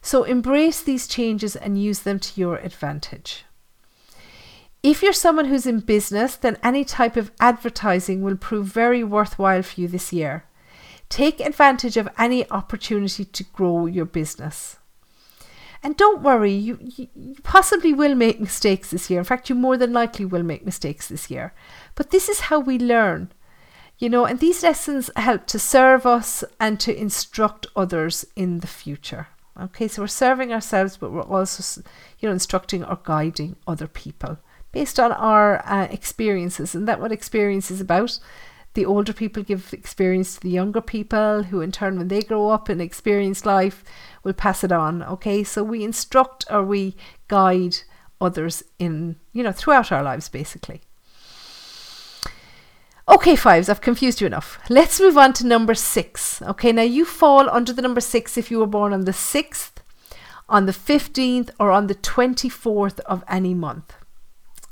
So 0.02 0.24
embrace 0.24 0.82
these 0.82 1.08
changes 1.08 1.56
and 1.56 1.82
use 1.82 2.02
them 2.02 2.20
to 2.20 2.40
your 2.40 2.58
advantage. 2.58 3.44
If 4.82 5.04
you're 5.04 5.12
someone 5.12 5.46
who's 5.46 5.66
in 5.66 5.82
business, 5.82 6.38
then 6.38 6.58
any 6.64 6.86
type 6.86 7.18
of 7.18 7.32
advertising 7.40 8.22
will 8.22 8.38
prove 8.38 8.68
very 8.68 9.04
worthwhile 9.04 9.62
for 9.62 9.82
you 9.82 9.90
this 9.90 10.14
year. 10.14 10.46
Take 11.10 11.42
advantage 11.42 11.98
of 11.98 12.08
any 12.18 12.50
opportunity 12.50 13.26
to 13.26 13.44
grow 13.44 13.88
your 13.88 14.06
business. 14.06 14.78
And 15.84 15.98
don't 15.98 16.22
worry, 16.22 16.54
you, 16.54 16.78
you, 16.82 17.36
possibly 17.44 17.94
will 17.94 18.16
make 18.16 18.40
mistakes 18.40 18.92
this 18.92 19.10
year. 19.10 19.20
In 19.20 19.26
fact, 19.26 19.50
you 19.50 19.56
more 19.56 19.76
than 19.76 19.92
likely 19.92 20.24
will 20.26 20.44
make 20.44 20.66
mistakes 20.66 21.08
this 21.08 21.30
year. 21.30 21.54
But 21.96 22.12
this 22.12 22.30
is 22.30 22.42
how 22.42 22.60
we 22.60 22.78
learn, 22.78 23.32
you 23.98 24.10
know, 24.10 24.26
and 24.26 24.40
these 24.40 24.64
lessons 24.64 25.10
help 25.16 25.46
to 25.48 25.60
serve 25.60 26.06
us 26.06 26.44
and 26.60 26.80
to 26.82 26.98
instruct 26.98 27.68
others 27.76 28.26
in 28.36 28.60
the 28.60 28.68
future. 28.68 29.28
Okay, 29.60 29.90
so 29.90 30.04
we're 30.04 30.08
serving 30.08 30.54
ourselves, 30.54 30.96
but 30.96 31.12
we're 31.12 31.22
also, 31.22 31.82
you 32.20 32.30
know, 32.30 32.34
instructing 32.34 32.84
or 32.84 33.00
guiding 33.04 33.58
other 33.68 33.88
people 33.88 34.38
based 34.72 35.00
on 35.00 35.12
our 35.12 35.64
uh, 35.66 35.88
experiences. 35.92 36.76
And 36.76 36.88
that 36.88 37.00
what 37.00 37.12
experience 37.12 37.72
is 37.72 37.82
about 37.82 38.20
the 38.76 38.86
older 38.86 39.14
people 39.14 39.44
give 39.44 39.74
experience 39.74 40.36
to 40.36 40.42
the 40.42 40.50
younger 40.50 40.82
people, 40.82 41.44
who 41.44 41.62
in 41.62 41.72
turn, 41.72 41.98
when 41.98 42.08
they 42.08 42.22
grow 42.22 42.50
up 42.50 42.70
and 42.70 42.82
experience 42.82 43.46
life, 43.46 43.84
will 44.24 44.34
pass 44.34 44.64
it 44.64 44.72
on. 44.72 45.02
Okay, 45.04 45.44
so 45.44 45.64
we 45.64 45.84
instruct 45.84 46.46
or 46.50 46.64
we 46.64 46.96
guide 47.28 47.78
others 48.22 48.64
in, 48.78 49.16
you 49.34 49.44
know, 49.44 49.52
throughout 49.52 49.92
our 49.92 50.04
lives, 50.04 50.30
basically. 50.30 50.82
Okay, 53.08 53.36
fives, 53.36 53.70
I've 53.70 53.82
confused 53.82 54.22
you 54.22 54.28
enough. 54.28 54.60
Let's 54.70 55.00
move 55.00 55.18
on 55.18 55.34
to 55.34 55.48
number 55.48 55.74
six. 55.74 56.42
Okay, 56.44 56.72
now 56.72 56.84
you 56.84 57.06
fall 57.06 57.50
under 57.50 57.74
the 57.74 57.82
number 57.82 58.02
six 58.02 58.38
if 58.38 58.52
you 58.52 58.60
were 58.60 58.68
born 58.68 58.94
on 58.94 59.06
the 59.06 59.12
6th, 59.12 59.72
on 60.48 60.68
the 60.68 60.72
15th, 60.72 61.50
or 61.60 61.72
on 61.72 61.88
the 61.88 61.96
24th 61.96 63.00
of 63.02 63.24
any 63.28 63.56
month. 63.56 63.96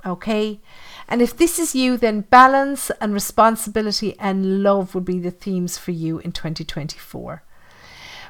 Okay, 0.06 0.62
and 1.08 1.22
if 1.22 1.36
this 1.36 1.60
is 1.60 1.76
you, 1.76 1.98
then 1.98 2.22
balance 2.22 2.92
and 3.02 3.14
responsibility 3.14 4.18
and 4.20 4.64
love 4.64 4.94
would 4.94 5.06
be 5.06 5.20
the 5.20 5.32
themes 5.32 5.78
for 5.78 5.92
you 5.92 6.20
in 6.20 6.32
2024. 6.32 7.44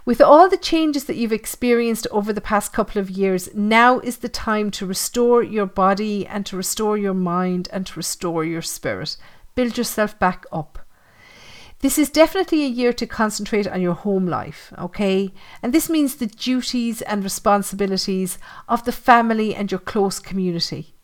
With 0.06 0.22
all 0.22 0.48
the 0.48 0.56
changes 0.56 1.04
that 1.04 1.18
you've 1.18 1.34
experienced 1.34 2.08
over 2.12 2.32
the 2.32 2.40
past 2.40 2.72
couple 2.72 3.02
of 3.02 3.10
years, 3.10 3.54
now 3.54 4.00
is 4.00 4.20
the 4.20 4.30
time 4.30 4.72
to 4.72 4.86
restore 4.86 5.44
your 5.44 5.66
body 5.66 6.26
and 6.26 6.46
to 6.46 6.56
restore 6.56 6.98
your 6.98 7.14
mind 7.14 7.68
and 7.74 7.86
to 7.88 8.00
restore 8.00 8.46
your 8.46 8.62
spirit. 8.62 9.18
Build 9.54 9.78
yourself 9.78 10.18
back 10.18 10.46
up. 10.50 10.80
This 11.80 12.00
is 12.00 12.10
definitely 12.10 12.64
a 12.64 12.70
year 12.70 12.94
to 12.94 13.06
concentrate 13.06 13.68
on 13.68 13.82
your 13.82 13.94
home 13.94 14.26
life, 14.26 14.74
okay? 14.80 15.34
And 15.62 15.74
this 15.74 15.90
means 15.90 16.16
the 16.16 16.26
duties 16.26 17.02
and 17.02 17.22
responsibilities 17.22 18.40
of 18.70 18.86
the 18.86 18.92
family 18.94 19.54
and 19.54 19.70
your 19.70 19.80
close 19.80 20.20
community. 20.20 20.97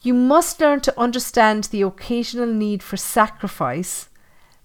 You 0.00 0.14
must 0.14 0.60
learn 0.60 0.80
to 0.82 1.00
understand 1.00 1.64
the 1.64 1.82
occasional 1.82 2.46
need 2.46 2.82
for 2.82 2.96
sacrifice 2.96 4.08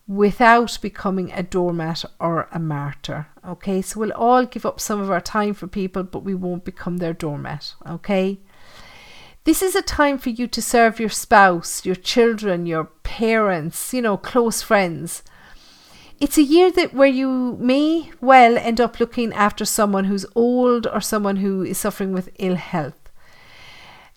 without 0.07 0.77
becoming 0.81 1.31
a 1.31 1.41
doormat 1.41 2.05
or 2.19 2.47
a 2.51 2.59
martyr. 2.59 3.27
Okay, 3.47 3.81
so 3.81 3.99
we'll 3.99 4.11
all 4.11 4.45
give 4.45 4.65
up 4.65 4.79
some 4.79 4.99
of 4.99 5.09
our 5.09 5.21
time 5.21 5.53
for 5.53 5.67
people, 5.67 6.03
but 6.03 6.23
we 6.23 6.35
won't 6.35 6.65
become 6.65 6.97
their 6.97 7.13
doormat. 7.13 7.73
Okay. 7.87 8.39
This 9.45 9.61
is 9.61 9.75
a 9.75 9.81
time 9.81 10.17
for 10.17 10.29
you 10.29 10.47
to 10.47 10.61
serve 10.61 10.99
your 10.99 11.09
spouse, 11.09 11.85
your 11.85 11.95
children, 11.95 12.65
your 12.65 12.85
parents, 13.03 13.93
you 13.93 14.01
know, 14.01 14.17
close 14.17 14.61
friends. 14.61 15.23
It's 16.19 16.37
a 16.37 16.43
year 16.43 16.71
that 16.71 16.93
where 16.93 17.09
you 17.09 17.57
may 17.59 18.11
well 18.21 18.57
end 18.57 18.79
up 18.79 18.99
looking 18.99 19.33
after 19.33 19.65
someone 19.65 20.05
who's 20.05 20.25
old 20.35 20.87
or 20.87 21.01
someone 21.01 21.37
who 21.37 21.63
is 21.63 21.77
suffering 21.77 22.13
with 22.13 22.29
ill 22.39 22.55
health. 22.55 23.02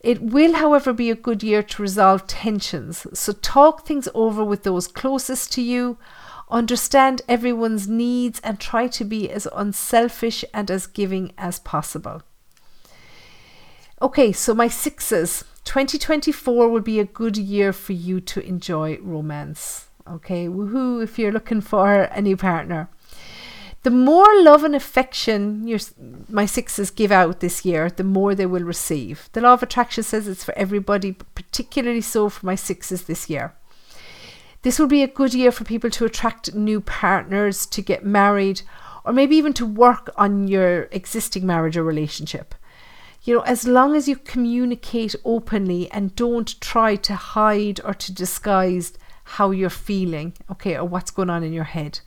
It 0.00 0.22
will, 0.22 0.54
however, 0.54 0.92
be 0.92 1.10
a 1.10 1.16
good 1.16 1.42
year 1.42 1.62
to 1.62 1.82
resolve 1.82 2.26
tensions. 2.26 3.06
So 3.14 3.32
talk 3.32 3.86
things 3.86 4.08
over 4.14 4.44
with 4.44 4.62
those 4.62 4.86
closest 4.86 5.52
to 5.54 5.62
you, 5.62 5.98
understand 6.50 7.22
everyone's 7.28 7.88
needs, 7.88 8.40
and 8.40 8.60
try 8.60 8.86
to 8.88 9.04
be 9.04 9.30
as 9.30 9.48
unselfish 9.54 10.44
and 10.54 10.70
as 10.70 10.86
giving 10.86 11.32
as 11.38 11.58
possible. 11.58 12.22
Okay, 14.00 14.30
so 14.30 14.54
my 14.54 14.68
sixes. 14.68 15.44
2024 15.64 16.68
will 16.68 16.80
be 16.80 17.00
a 17.00 17.04
good 17.04 17.36
year 17.36 17.72
for 17.72 17.92
you 17.92 18.20
to 18.20 18.46
enjoy 18.46 18.98
romance. 19.00 19.88
Okay, 20.08 20.46
woohoo 20.46 21.02
if 21.02 21.18
you're 21.18 21.32
looking 21.32 21.60
for 21.60 22.02
a 22.02 22.22
new 22.22 22.36
partner. 22.36 22.88
The 23.86 23.92
more 23.92 24.42
love 24.42 24.64
and 24.64 24.74
affection 24.74 25.68
your, 25.68 25.78
my 26.28 26.44
sixes 26.44 26.90
give 26.90 27.12
out 27.12 27.38
this 27.38 27.64
year, 27.64 27.88
the 27.88 28.02
more 28.02 28.34
they 28.34 28.44
will 28.44 28.64
receive. 28.64 29.30
The 29.32 29.40
law 29.40 29.52
of 29.52 29.62
attraction 29.62 30.02
says 30.02 30.26
it's 30.26 30.42
for 30.42 30.58
everybody, 30.58 31.12
particularly 31.12 32.00
so 32.00 32.28
for 32.28 32.44
my 32.44 32.56
sixes 32.56 33.04
this 33.04 33.30
year. 33.30 33.54
This 34.62 34.80
will 34.80 34.88
be 34.88 35.04
a 35.04 35.06
good 35.06 35.34
year 35.34 35.52
for 35.52 35.62
people 35.62 35.88
to 35.90 36.04
attract 36.04 36.52
new 36.52 36.80
partners, 36.80 37.64
to 37.66 37.80
get 37.80 38.04
married, 38.04 38.62
or 39.04 39.12
maybe 39.12 39.36
even 39.36 39.52
to 39.52 39.64
work 39.64 40.10
on 40.16 40.48
your 40.48 40.88
existing 40.90 41.46
marriage 41.46 41.76
or 41.76 41.84
relationship. 41.84 42.56
You 43.22 43.36
know, 43.36 43.42
as 43.42 43.68
long 43.68 43.94
as 43.94 44.08
you 44.08 44.16
communicate 44.16 45.14
openly 45.24 45.88
and 45.92 46.16
don't 46.16 46.60
try 46.60 46.96
to 46.96 47.14
hide 47.14 47.80
or 47.84 47.94
to 47.94 48.12
disguise 48.12 48.94
how 49.22 49.52
you're 49.52 49.70
feeling, 49.70 50.32
okay, 50.50 50.76
or 50.76 50.84
what's 50.84 51.12
going 51.12 51.30
on 51.30 51.44
in 51.44 51.52
your 51.52 51.62
head. 51.62 52.00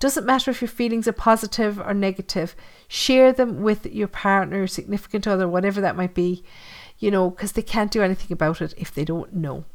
Doesn't 0.00 0.26
matter 0.26 0.50
if 0.50 0.62
your 0.62 0.68
feelings 0.68 1.06
are 1.06 1.12
positive 1.12 1.78
or 1.78 1.92
negative, 1.92 2.56
share 2.88 3.32
them 3.34 3.62
with 3.62 3.84
your 3.84 4.08
partner, 4.08 4.66
significant 4.66 5.28
other, 5.28 5.46
whatever 5.46 5.80
that 5.82 5.94
might 5.94 6.14
be, 6.14 6.42
you 6.98 7.10
know, 7.10 7.30
because 7.30 7.52
they 7.52 7.62
can't 7.62 7.90
do 7.90 8.02
anything 8.02 8.32
about 8.32 8.62
it 8.62 8.74
if 8.78 8.92
they 8.92 9.04
don't 9.04 9.34
know. 9.34 9.66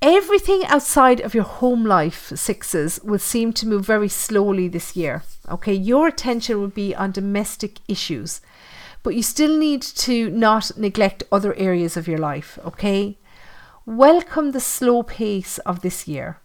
Everything 0.00 0.64
outside 0.64 1.20
of 1.20 1.34
your 1.34 1.44
home 1.44 1.84
life, 1.84 2.32
sixes, 2.34 2.98
will 3.04 3.20
seem 3.20 3.52
to 3.52 3.68
move 3.68 3.86
very 3.86 4.08
slowly 4.08 4.66
this 4.66 4.96
year. 4.96 5.22
Okay, 5.48 5.74
your 5.74 6.08
attention 6.08 6.58
will 6.58 6.66
be 6.66 6.94
on 6.94 7.12
domestic 7.12 7.78
issues, 7.86 8.40
but 9.02 9.14
you 9.14 9.22
still 9.22 9.56
need 9.56 9.82
to 9.82 10.30
not 10.30 10.76
neglect 10.76 11.22
other 11.30 11.54
areas 11.54 11.96
of 11.96 12.08
your 12.08 12.18
life. 12.18 12.58
Okay, 12.64 13.18
welcome 13.86 14.50
the 14.50 14.60
slow 14.60 15.02
pace 15.02 15.58
of 15.58 15.82
this 15.82 16.08
year. 16.08 16.38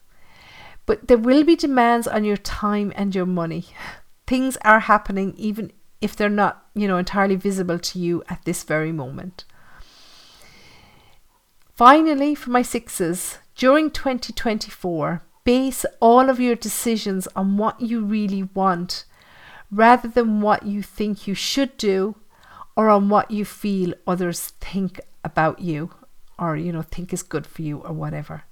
But 0.87 1.07
there 1.07 1.17
will 1.19 1.43
be 1.43 1.55
demands 1.55 2.07
on 2.07 2.23
your 2.23 2.37
time 2.37 2.91
and 2.95 3.13
your 3.13 3.27
money. 3.27 3.65
Things 4.25 4.57
are 4.65 4.79
happening 4.79 5.35
even 5.37 5.71
if 6.01 6.15
they're 6.15 6.29
not, 6.29 6.65
you 6.73 6.87
know, 6.87 6.97
entirely 6.97 7.35
visible 7.35 7.77
to 7.77 7.99
you 7.99 8.23
at 8.29 8.43
this 8.45 8.63
very 8.63 8.91
moment. 8.91 9.45
Finally, 11.75 12.33
for 12.33 12.49
my 12.49 12.63
sixes, 12.63 13.37
during 13.55 13.91
2024, 13.91 15.21
base 15.43 15.85
all 15.99 16.29
of 16.29 16.39
your 16.39 16.55
decisions 16.55 17.27
on 17.35 17.57
what 17.57 17.79
you 17.79 18.03
really 18.03 18.43
want 18.43 19.05
rather 19.71 20.07
than 20.07 20.41
what 20.41 20.63
you 20.63 20.81
think 20.81 21.27
you 21.27 21.35
should 21.35 21.75
do 21.77 22.15
or 22.75 22.89
on 22.89 23.09
what 23.09 23.31
you 23.31 23.45
feel 23.45 23.93
others 24.05 24.49
think 24.61 24.99
about 25.23 25.59
you 25.59 25.91
or 26.39 26.55
you 26.55 26.71
know 26.71 26.81
think 26.81 27.13
is 27.13 27.23
good 27.23 27.45
for 27.45 27.61
you 27.61 27.77
or 27.79 27.93
whatever 27.93 28.43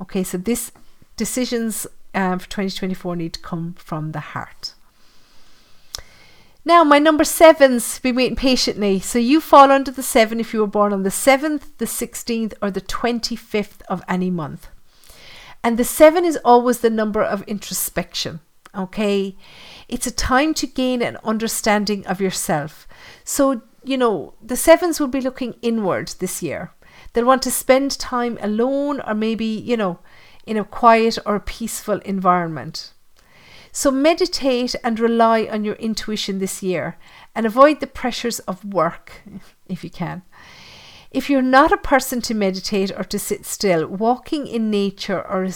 okay 0.00 0.22
so 0.22 0.36
this 0.36 0.72
decisions 1.18 1.86
um, 2.14 2.38
for 2.38 2.48
2024 2.48 3.16
need 3.16 3.34
to 3.34 3.40
come 3.40 3.74
from 3.74 4.12
the 4.12 4.20
heart. 4.20 4.72
Now, 6.64 6.84
my 6.84 6.98
number 6.98 7.24
seven's 7.24 7.98
been 7.98 8.16
waiting 8.16 8.36
patiently. 8.36 9.00
So 9.00 9.18
you 9.18 9.40
fall 9.40 9.70
under 9.70 9.90
the 9.90 10.02
seven 10.02 10.38
if 10.38 10.52
you 10.52 10.60
were 10.60 10.66
born 10.66 10.92
on 10.92 11.02
the 11.02 11.08
7th, 11.10 11.62
the 11.78 11.86
16th, 11.86 12.52
or 12.60 12.70
the 12.70 12.82
25th 12.82 13.80
of 13.88 14.02
any 14.08 14.30
month. 14.30 14.68
And 15.64 15.78
the 15.78 15.84
seven 15.84 16.24
is 16.24 16.38
always 16.44 16.80
the 16.80 16.90
number 16.90 17.22
of 17.22 17.42
introspection. 17.42 18.40
Okay. 18.74 19.36
It's 19.88 20.06
a 20.06 20.10
time 20.10 20.52
to 20.54 20.66
gain 20.66 21.00
an 21.00 21.16
understanding 21.24 22.06
of 22.06 22.20
yourself. 22.20 22.86
So, 23.24 23.62
you 23.82 23.96
know, 23.96 24.34
the 24.42 24.56
sevens 24.56 25.00
will 25.00 25.08
be 25.08 25.22
looking 25.22 25.54
inward 25.62 26.14
this 26.20 26.42
year. 26.42 26.72
They'll 27.12 27.24
want 27.24 27.42
to 27.42 27.50
spend 27.50 27.98
time 27.98 28.38
alone 28.42 29.00
or 29.00 29.14
maybe, 29.14 29.46
you 29.46 29.76
know, 29.76 30.00
in 30.48 30.56
a 30.56 30.64
quiet 30.64 31.18
or 31.26 31.38
peaceful 31.38 31.98
environment. 32.00 32.92
So 33.70 33.90
meditate 33.90 34.74
and 34.82 34.98
rely 34.98 35.46
on 35.50 35.64
your 35.64 35.74
intuition 35.74 36.38
this 36.38 36.62
year 36.62 36.96
and 37.34 37.44
avoid 37.44 37.80
the 37.80 37.86
pressures 37.86 38.38
of 38.40 38.64
work 38.64 39.22
if 39.68 39.84
you 39.84 39.90
can. 39.90 40.22
If 41.10 41.30
you're 41.30 41.42
not 41.42 41.72
a 41.72 41.76
person 41.76 42.20
to 42.22 42.34
meditate 42.34 42.90
or 42.90 43.04
to 43.04 43.18
sit 43.18 43.46
still, 43.46 43.86
walking 43.86 44.46
in 44.46 44.70
nature 44.70 45.20
or 45.20 45.48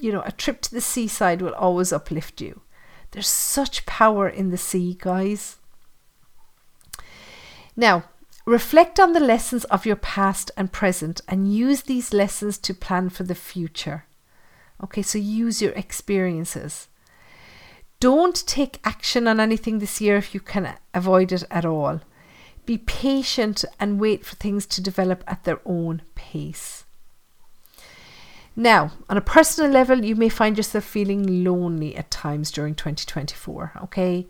you 0.00 0.12
know, 0.12 0.22
a 0.24 0.32
trip 0.32 0.60
to 0.62 0.72
the 0.72 0.80
seaside 0.80 1.42
will 1.42 1.54
always 1.54 1.92
uplift 1.92 2.40
you. 2.40 2.62
There's 3.10 3.28
such 3.28 3.86
power 3.86 4.28
in 4.28 4.50
the 4.50 4.58
sea, 4.58 4.96
guys. 4.98 5.56
Now, 7.76 8.04
reflect 8.44 9.00
on 9.00 9.12
the 9.12 9.20
lessons 9.20 9.64
of 9.64 9.86
your 9.86 9.96
past 9.96 10.50
and 10.56 10.72
present 10.72 11.20
and 11.26 11.52
use 11.52 11.82
these 11.82 12.12
lessons 12.12 12.58
to 12.58 12.74
plan 12.74 13.08
for 13.08 13.24
the 13.24 13.34
future. 13.34 14.07
Okay, 14.82 15.02
so 15.02 15.18
use 15.18 15.60
your 15.60 15.72
experiences. 15.72 16.88
Don't 18.00 18.46
take 18.46 18.78
action 18.84 19.26
on 19.26 19.40
anything 19.40 19.78
this 19.78 20.00
year 20.00 20.16
if 20.16 20.32
you 20.32 20.40
can 20.40 20.76
avoid 20.94 21.32
it 21.32 21.42
at 21.50 21.64
all. 21.64 22.00
Be 22.64 22.78
patient 22.78 23.64
and 23.80 23.98
wait 23.98 24.24
for 24.24 24.36
things 24.36 24.66
to 24.66 24.82
develop 24.82 25.24
at 25.26 25.44
their 25.44 25.60
own 25.64 26.02
pace. 26.14 26.84
Now, 28.54 28.90
on 29.08 29.16
a 29.16 29.20
personal 29.20 29.70
level, 29.70 30.04
you 30.04 30.16
may 30.16 30.28
find 30.28 30.56
yourself 30.56 30.82
feeling 30.82 31.44
lonely 31.44 31.96
at 31.96 32.10
times 32.10 32.50
during 32.50 32.74
2024, 32.74 33.72
okay? 33.84 34.26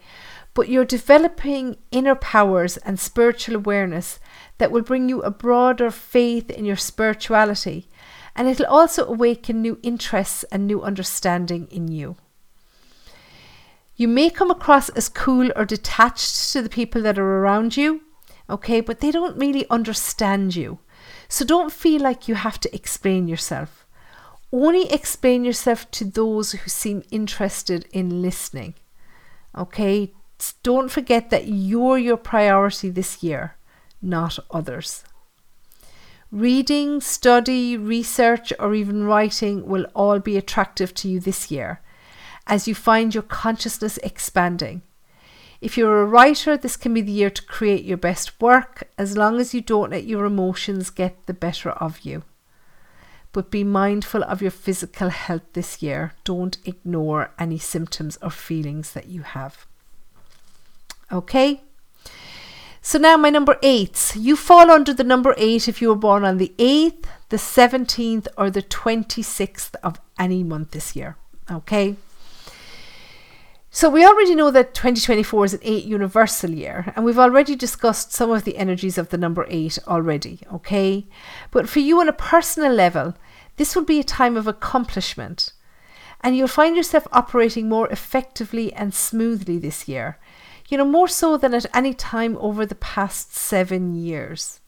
But 0.52 0.68
you're 0.68 0.84
developing 0.84 1.78
inner 1.90 2.14
powers 2.14 2.76
and 2.76 3.00
spiritual 3.00 3.56
awareness 3.56 4.18
that 4.58 4.70
will 4.70 4.82
bring 4.82 5.08
you 5.08 5.22
a 5.22 5.30
broader 5.30 5.90
faith 5.90 6.50
in 6.50 6.66
your 6.66 6.76
spirituality, 6.76 7.88
and 8.38 8.46
it'll 8.46 8.66
also 8.66 9.04
awaken 9.04 9.60
new 9.60 9.80
interests 9.82 10.44
and 10.44 10.64
new 10.64 10.80
understanding 10.80 11.66
in 11.72 11.88
you. 11.88 12.14
You 13.96 14.06
may 14.06 14.30
come 14.30 14.48
across 14.48 14.88
as 14.90 15.08
cool 15.08 15.50
or 15.56 15.64
detached 15.64 16.52
to 16.52 16.62
the 16.62 16.68
people 16.68 17.02
that 17.02 17.18
are 17.18 17.38
around 17.40 17.76
you, 17.76 18.02
okay, 18.48 18.80
but 18.80 19.00
they 19.00 19.10
don't 19.10 19.36
really 19.36 19.68
understand 19.68 20.54
you. 20.54 20.78
So 21.28 21.44
don't 21.44 21.72
feel 21.72 22.00
like 22.00 22.28
you 22.28 22.36
have 22.36 22.60
to 22.60 22.72
explain 22.72 23.26
yourself. 23.26 23.84
Only 24.52 24.88
explain 24.88 25.44
yourself 25.44 25.90
to 25.90 26.04
those 26.04 26.52
who 26.52 26.70
seem 26.70 27.02
interested 27.10 27.88
in 27.92 28.22
listening. 28.22 28.74
Okay? 29.56 30.14
Don't 30.62 30.92
forget 30.92 31.30
that 31.30 31.48
you're 31.48 31.98
your 31.98 32.16
priority 32.16 32.88
this 32.88 33.20
year, 33.20 33.56
not 34.00 34.38
others. 34.52 35.02
Reading, 36.30 37.00
study, 37.00 37.76
research, 37.76 38.52
or 38.58 38.74
even 38.74 39.04
writing 39.04 39.66
will 39.66 39.86
all 39.94 40.18
be 40.18 40.36
attractive 40.36 40.92
to 40.94 41.08
you 41.08 41.20
this 41.20 41.50
year 41.50 41.80
as 42.46 42.66
you 42.66 42.74
find 42.74 43.14
your 43.14 43.22
consciousness 43.22 43.98
expanding. 43.98 44.82
If 45.60 45.76
you're 45.76 46.02
a 46.02 46.06
writer, 46.06 46.56
this 46.56 46.76
can 46.76 46.94
be 46.94 47.00
the 47.00 47.12
year 47.12 47.30
to 47.30 47.42
create 47.42 47.84
your 47.84 47.96
best 47.96 48.40
work 48.40 48.88
as 48.96 49.16
long 49.16 49.40
as 49.40 49.52
you 49.52 49.60
don't 49.60 49.90
let 49.90 50.04
your 50.04 50.24
emotions 50.24 50.90
get 50.90 51.26
the 51.26 51.34
better 51.34 51.70
of 51.70 52.00
you 52.00 52.22
but 53.32 53.50
be 53.50 53.64
mindful 53.64 54.24
of 54.24 54.42
your 54.42 54.50
physical 54.50 55.10
health 55.10 55.42
this 55.52 55.82
year. 55.82 56.12
Don't 56.24 56.58
ignore 56.64 57.30
any 57.38 57.58
symptoms 57.58 58.18
or 58.22 58.30
feelings 58.30 58.92
that 58.92 59.06
you 59.06 59.22
have. 59.22 59.66
Okay? 61.12 61.62
So 62.88 62.98
now 62.98 63.18
my 63.18 63.28
number 63.28 63.58
eights. 63.62 64.16
You 64.16 64.34
fall 64.34 64.70
under 64.70 64.94
the 64.94 65.04
number 65.04 65.34
eight 65.36 65.68
if 65.68 65.82
you 65.82 65.90
were 65.90 65.94
born 65.94 66.24
on 66.24 66.38
the 66.38 66.54
8th, 66.56 67.04
the 67.28 67.36
17th, 67.36 68.28
or 68.38 68.48
the 68.48 68.62
26th 68.62 69.74
of 69.82 70.00
any 70.18 70.42
month 70.42 70.70
this 70.70 70.96
year. 70.96 71.18
Okay? 71.50 71.96
So 73.70 73.90
we 73.90 74.06
already 74.06 74.34
know 74.34 74.50
that 74.50 74.72
2024 74.72 75.44
is 75.44 75.52
an 75.52 75.60
8 75.62 75.84
universal 75.84 76.48
year 76.48 76.90
and 76.96 77.04
we've 77.04 77.18
already 77.18 77.54
discussed 77.54 78.14
some 78.14 78.30
of 78.30 78.44
the 78.44 78.56
energies 78.56 78.96
of 78.96 79.10
the 79.10 79.18
number 79.18 79.44
8 79.50 79.80
already, 79.86 80.40
okay? 80.50 81.06
But 81.50 81.68
for 81.68 81.80
you 81.80 82.00
on 82.00 82.08
a 82.08 82.14
personal 82.14 82.72
level, 82.72 83.12
this 83.58 83.76
will 83.76 83.84
be 83.84 84.00
a 84.00 84.02
time 84.02 84.34
of 84.34 84.46
accomplishment 84.46 85.52
and 86.22 86.38
you'll 86.38 86.48
find 86.48 86.74
yourself 86.74 87.06
operating 87.12 87.68
more 87.68 87.88
effectively 87.90 88.72
and 88.72 88.94
smoothly 88.94 89.58
this 89.58 89.88
year. 89.88 90.18
You 90.68 90.78
know, 90.78 90.84
more 90.84 91.08
so 91.08 91.36
than 91.36 91.54
at 91.54 91.66
any 91.74 91.94
time 91.94 92.36
over 92.40 92.66
the 92.66 92.74
past 92.74 93.34
7 93.34 93.94
years. 93.94 94.60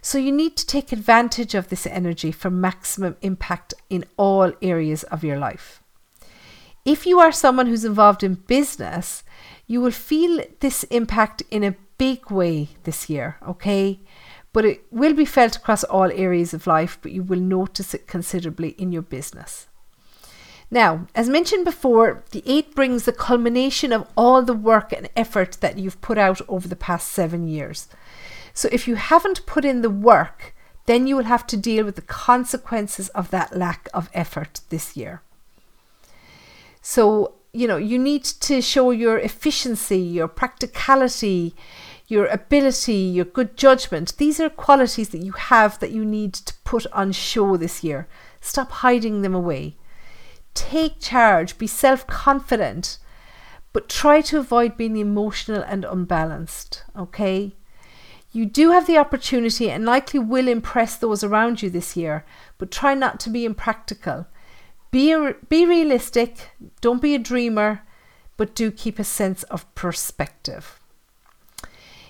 So 0.00 0.18
you 0.18 0.32
need 0.32 0.56
to 0.56 0.66
take 0.66 0.90
advantage 0.90 1.54
of 1.54 1.68
this 1.68 1.86
energy 1.86 2.32
for 2.32 2.50
maximum 2.50 3.16
impact 3.22 3.72
in 3.88 4.04
all 4.16 4.52
areas 4.60 5.04
of 5.04 5.22
your 5.22 5.38
life. 5.38 5.80
If 6.84 7.06
you 7.06 7.20
are 7.20 7.30
someone 7.30 7.68
who's 7.68 7.84
involved 7.84 8.24
in 8.24 8.34
business, 8.34 9.22
you 9.68 9.80
will 9.80 9.92
feel 9.92 10.42
this 10.58 10.82
impact 10.84 11.44
in 11.52 11.62
a 11.62 11.76
big 11.98 12.32
way 12.32 12.70
this 12.82 13.08
year, 13.08 13.36
okay? 13.46 14.00
But 14.52 14.64
it 14.64 14.82
will 14.90 15.14
be 15.14 15.24
felt 15.24 15.54
across 15.54 15.84
all 15.84 16.10
areas 16.10 16.52
of 16.52 16.66
life, 16.66 16.98
but 17.00 17.12
you 17.12 17.22
will 17.22 17.38
notice 17.38 17.94
it 17.94 18.08
considerably 18.08 18.70
in 18.70 18.90
your 18.90 19.02
business. 19.02 19.68
Now, 20.72 21.06
as 21.14 21.28
mentioned 21.28 21.66
before, 21.66 22.24
the 22.30 22.42
eight 22.46 22.74
brings 22.74 23.04
the 23.04 23.12
culmination 23.12 23.92
of 23.92 24.08
all 24.16 24.40
the 24.40 24.54
work 24.54 24.90
and 24.90 25.06
effort 25.14 25.58
that 25.60 25.76
you've 25.76 26.00
put 26.00 26.16
out 26.16 26.40
over 26.48 26.66
the 26.66 26.74
past 26.74 27.08
seven 27.08 27.46
years. 27.46 27.88
So 28.54 28.70
if 28.72 28.88
you 28.88 28.94
haven't 28.94 29.44
put 29.44 29.66
in 29.66 29.82
the 29.82 29.90
work, 29.90 30.54
then 30.86 31.06
you 31.06 31.14
will 31.14 31.24
have 31.24 31.46
to 31.48 31.58
deal 31.58 31.84
with 31.84 31.96
the 31.96 32.00
consequences 32.00 33.10
of 33.10 33.28
that 33.30 33.54
lack 33.54 33.90
of 33.92 34.08
effort 34.14 34.62
this 34.70 34.96
year. 34.96 35.20
So, 36.80 37.34
you 37.52 37.68
know, 37.68 37.76
you 37.76 37.98
need 37.98 38.24
to 38.24 38.62
show 38.62 38.92
your 38.92 39.18
efficiency, 39.18 39.98
your 39.98 40.26
practicality, 40.26 41.54
your 42.08 42.24
ability, 42.28 42.94
your 42.94 43.26
good 43.26 43.58
judgment. 43.58 44.16
These 44.16 44.40
are 44.40 44.48
qualities 44.48 45.10
that 45.10 45.22
you 45.22 45.32
have 45.32 45.78
that 45.80 45.90
you 45.90 46.06
need 46.06 46.32
to 46.32 46.54
put 46.64 46.86
on 46.94 47.12
show 47.12 47.58
this 47.58 47.84
year. 47.84 48.08
Stop 48.40 48.70
hiding 48.70 49.20
them 49.20 49.34
away. 49.34 49.76
Take 50.54 51.00
charge, 51.00 51.58
be 51.58 51.66
self 51.66 52.06
confident, 52.06 52.98
but 53.72 53.88
try 53.88 54.20
to 54.22 54.38
avoid 54.38 54.76
being 54.76 54.96
emotional 54.96 55.62
and 55.62 55.84
unbalanced, 55.84 56.84
okay? 56.96 57.54
You 58.32 58.46
do 58.46 58.70
have 58.70 58.86
the 58.86 58.98
opportunity 58.98 59.70
and 59.70 59.84
likely 59.84 60.18
will 60.18 60.48
impress 60.48 60.96
those 60.96 61.22
around 61.22 61.62
you 61.62 61.68
this 61.68 61.96
year, 61.96 62.24
but 62.58 62.70
try 62.70 62.94
not 62.94 63.20
to 63.20 63.30
be 63.30 63.44
impractical. 63.44 64.26
Be, 64.90 65.12
a, 65.12 65.34
be 65.48 65.66
realistic, 65.66 66.50
don't 66.80 67.02
be 67.02 67.14
a 67.14 67.18
dreamer, 67.18 67.82
but 68.36 68.54
do 68.54 68.70
keep 68.70 68.98
a 68.98 69.04
sense 69.04 69.42
of 69.44 69.72
perspective. 69.74 70.80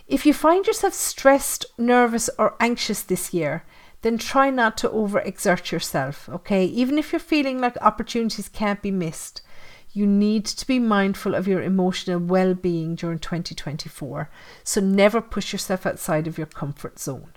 If 0.07 0.26
you 0.26 0.35
find 0.35 0.66
yourself 0.66 0.94
stressed, 0.94 1.64
nervous, 1.78 2.28
or 2.38 2.55
anxious 2.61 3.02
this 3.02 3.33
year, 3.33 3.64
then 4.02 4.18
try 4.18 4.50
not 4.50 4.76
to 4.78 4.88
overexert 4.88 5.70
yourself, 5.70 6.28
okay? 6.28 6.64
Even 6.64 6.98
if 6.98 7.12
you're 7.12 7.20
feeling 7.20 7.60
like 7.60 7.76
opportunities 7.80 8.48
can't 8.48 8.82
be 8.82 8.90
missed, 8.90 9.42
you 9.92 10.06
need 10.06 10.44
to 10.46 10.66
be 10.66 10.78
mindful 10.78 11.34
of 11.34 11.46
your 11.46 11.62
emotional 11.62 12.18
well 12.18 12.54
being 12.54 12.94
during 12.94 13.18
2024. 13.18 14.30
So 14.64 14.80
never 14.80 15.20
push 15.20 15.52
yourself 15.52 15.86
outside 15.86 16.26
of 16.26 16.38
your 16.38 16.46
comfort 16.46 16.98
zone. 16.98 17.32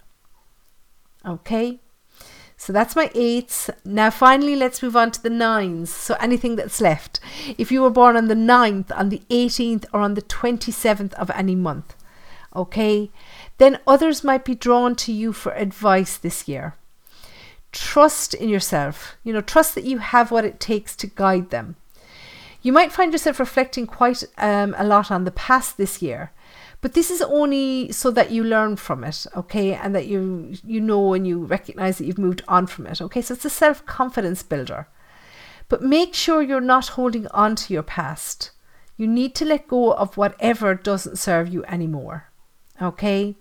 Okay? 1.25 1.81
So 2.57 2.71
that's 2.71 2.95
my 2.95 3.11
eights. 3.13 3.69
Now, 3.83 4.09
finally, 4.09 4.55
let's 4.55 4.81
move 4.81 4.95
on 4.95 5.11
to 5.11 5.21
the 5.21 5.29
nines. 5.29 5.89
So, 5.89 6.15
anything 6.15 6.55
that's 6.55 6.79
left. 6.79 7.19
If 7.57 7.71
you 7.71 7.81
were 7.81 7.89
born 7.89 8.15
on 8.15 8.27
the 8.27 8.33
9th, 8.35 8.97
on 8.97 9.09
the 9.09 9.21
18th, 9.29 9.85
or 9.91 9.99
on 9.99 10.13
the 10.13 10.21
27th 10.21 11.13
of 11.15 11.29
any 11.31 11.55
month, 11.55 11.95
okay, 12.55 13.11
then 13.57 13.79
others 13.87 14.23
might 14.23 14.45
be 14.45 14.55
drawn 14.55 14.95
to 14.95 15.11
you 15.11 15.33
for 15.33 15.53
advice 15.53 16.17
this 16.17 16.47
year. 16.47 16.75
Trust 17.71 18.33
in 18.33 18.49
yourself. 18.49 19.15
You 19.23 19.33
know, 19.33 19.41
trust 19.41 19.75
that 19.75 19.83
you 19.85 19.99
have 19.99 20.31
what 20.31 20.45
it 20.45 20.59
takes 20.59 20.95
to 20.97 21.07
guide 21.07 21.49
them. 21.49 21.75
You 22.61 22.73
might 22.73 22.91
find 22.91 23.11
yourself 23.11 23.39
reflecting 23.39 23.85
quite 23.85 24.23
um, 24.37 24.75
a 24.77 24.83
lot 24.83 25.11
on 25.11 25.23
the 25.23 25.31
past 25.31 25.77
this 25.77 26.01
year 26.01 26.31
but 26.85 26.93
this 26.93 27.09
is 27.09 27.23
only 27.23 27.91
so 27.91 28.11
that 28.11 28.29
you 28.29 28.43
learn 28.43 28.75
from 28.75 29.03
it, 29.03 29.25
okay, 29.35 29.73
and 29.73 29.95
that 29.95 30.05
you 30.05 30.53
you 30.63 30.79
know 30.79 31.15
and 31.15 31.25
you 31.25 31.43
recognize 31.43 31.97
that 31.97 32.05
you've 32.05 32.19
moved 32.19 32.43
on 32.47 32.67
from 32.67 32.85
it, 32.85 33.01
okay. 33.01 33.23
So 33.23 33.33
it's 33.33 33.43
a 33.43 33.49
self 33.49 33.83
confidence 33.87 34.43
builder. 34.43 34.87
But 35.67 35.81
make 35.81 36.13
sure 36.13 36.43
you're 36.43 36.61
not 36.61 36.89
holding 36.89 37.25
on 37.29 37.55
to 37.55 37.73
your 37.73 37.81
past. 37.81 38.51
You 38.97 39.07
need 39.07 39.33
to 39.33 39.45
let 39.45 39.67
go 39.67 39.93
of 39.93 40.15
whatever 40.15 40.75
doesn't 40.75 41.17
serve 41.17 41.51
you 41.51 41.65
anymore, 41.65 42.29
okay. 42.79 43.35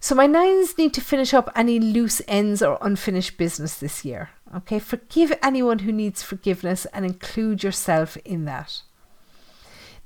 So 0.00 0.14
my 0.14 0.26
nines 0.26 0.76
need 0.78 0.92
to 0.94 1.00
finish 1.00 1.32
up 1.32 1.50
any 1.56 1.80
loose 1.80 2.22
ends 2.28 2.62
or 2.62 2.78
unfinished 2.80 3.38
business 3.38 3.76
this 3.76 4.04
year. 4.04 4.30
Okay, 4.54 4.78
forgive 4.78 5.32
anyone 5.42 5.80
who 5.80 5.92
needs 5.92 6.22
forgiveness 6.22 6.86
and 6.86 7.04
include 7.04 7.62
yourself 7.62 8.16
in 8.18 8.44
that. 8.44 8.82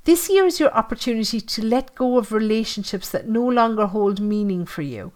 This 0.03 0.29
year 0.29 0.45
is 0.45 0.59
your 0.59 0.73
opportunity 0.73 1.39
to 1.39 1.63
let 1.63 1.93
go 1.93 2.17
of 2.17 2.31
relationships 2.31 3.09
that 3.09 3.29
no 3.29 3.45
longer 3.47 3.85
hold 3.85 4.19
meaning 4.19 4.65
for 4.65 4.81
you. 4.81 5.11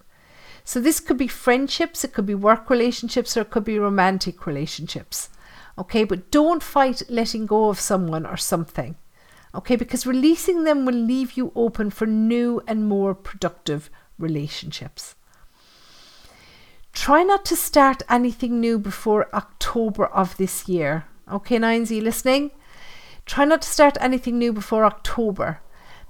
So, 0.63 0.79
this 0.79 0.99
could 0.99 1.17
be 1.17 1.27
friendships, 1.27 2.03
it 2.03 2.13
could 2.13 2.25
be 2.25 2.35
work 2.35 2.69
relationships, 2.69 3.35
or 3.35 3.41
it 3.41 3.49
could 3.49 3.63
be 3.63 3.79
romantic 3.79 4.45
relationships. 4.45 5.29
Okay, 5.77 6.03
but 6.03 6.31
don't 6.31 6.61
fight 6.61 7.01
letting 7.09 7.45
go 7.45 7.69
of 7.69 7.79
someone 7.79 8.25
or 8.25 8.37
something. 8.37 8.95
Okay, 9.53 9.75
because 9.75 10.05
releasing 10.05 10.63
them 10.63 10.85
will 10.85 10.95
leave 10.95 11.33
you 11.33 11.51
open 11.55 11.89
for 11.89 12.05
new 12.05 12.61
and 12.67 12.87
more 12.87 13.15
productive 13.15 13.89
relationships. 14.17 15.15
Try 16.93 17.23
not 17.23 17.43
to 17.45 17.55
start 17.55 18.03
anything 18.09 18.59
new 18.59 18.79
before 18.79 19.27
October 19.33 20.05
of 20.05 20.37
this 20.37 20.67
year. 20.67 21.05
Okay, 21.31 21.59
Nines, 21.59 21.91
are 21.91 21.95
you 21.95 22.01
listening? 22.01 22.51
Try 23.25 23.45
not 23.45 23.61
to 23.63 23.67
start 23.67 23.97
anything 23.99 24.37
new 24.37 24.53
before 24.53 24.85
October. 24.85 25.59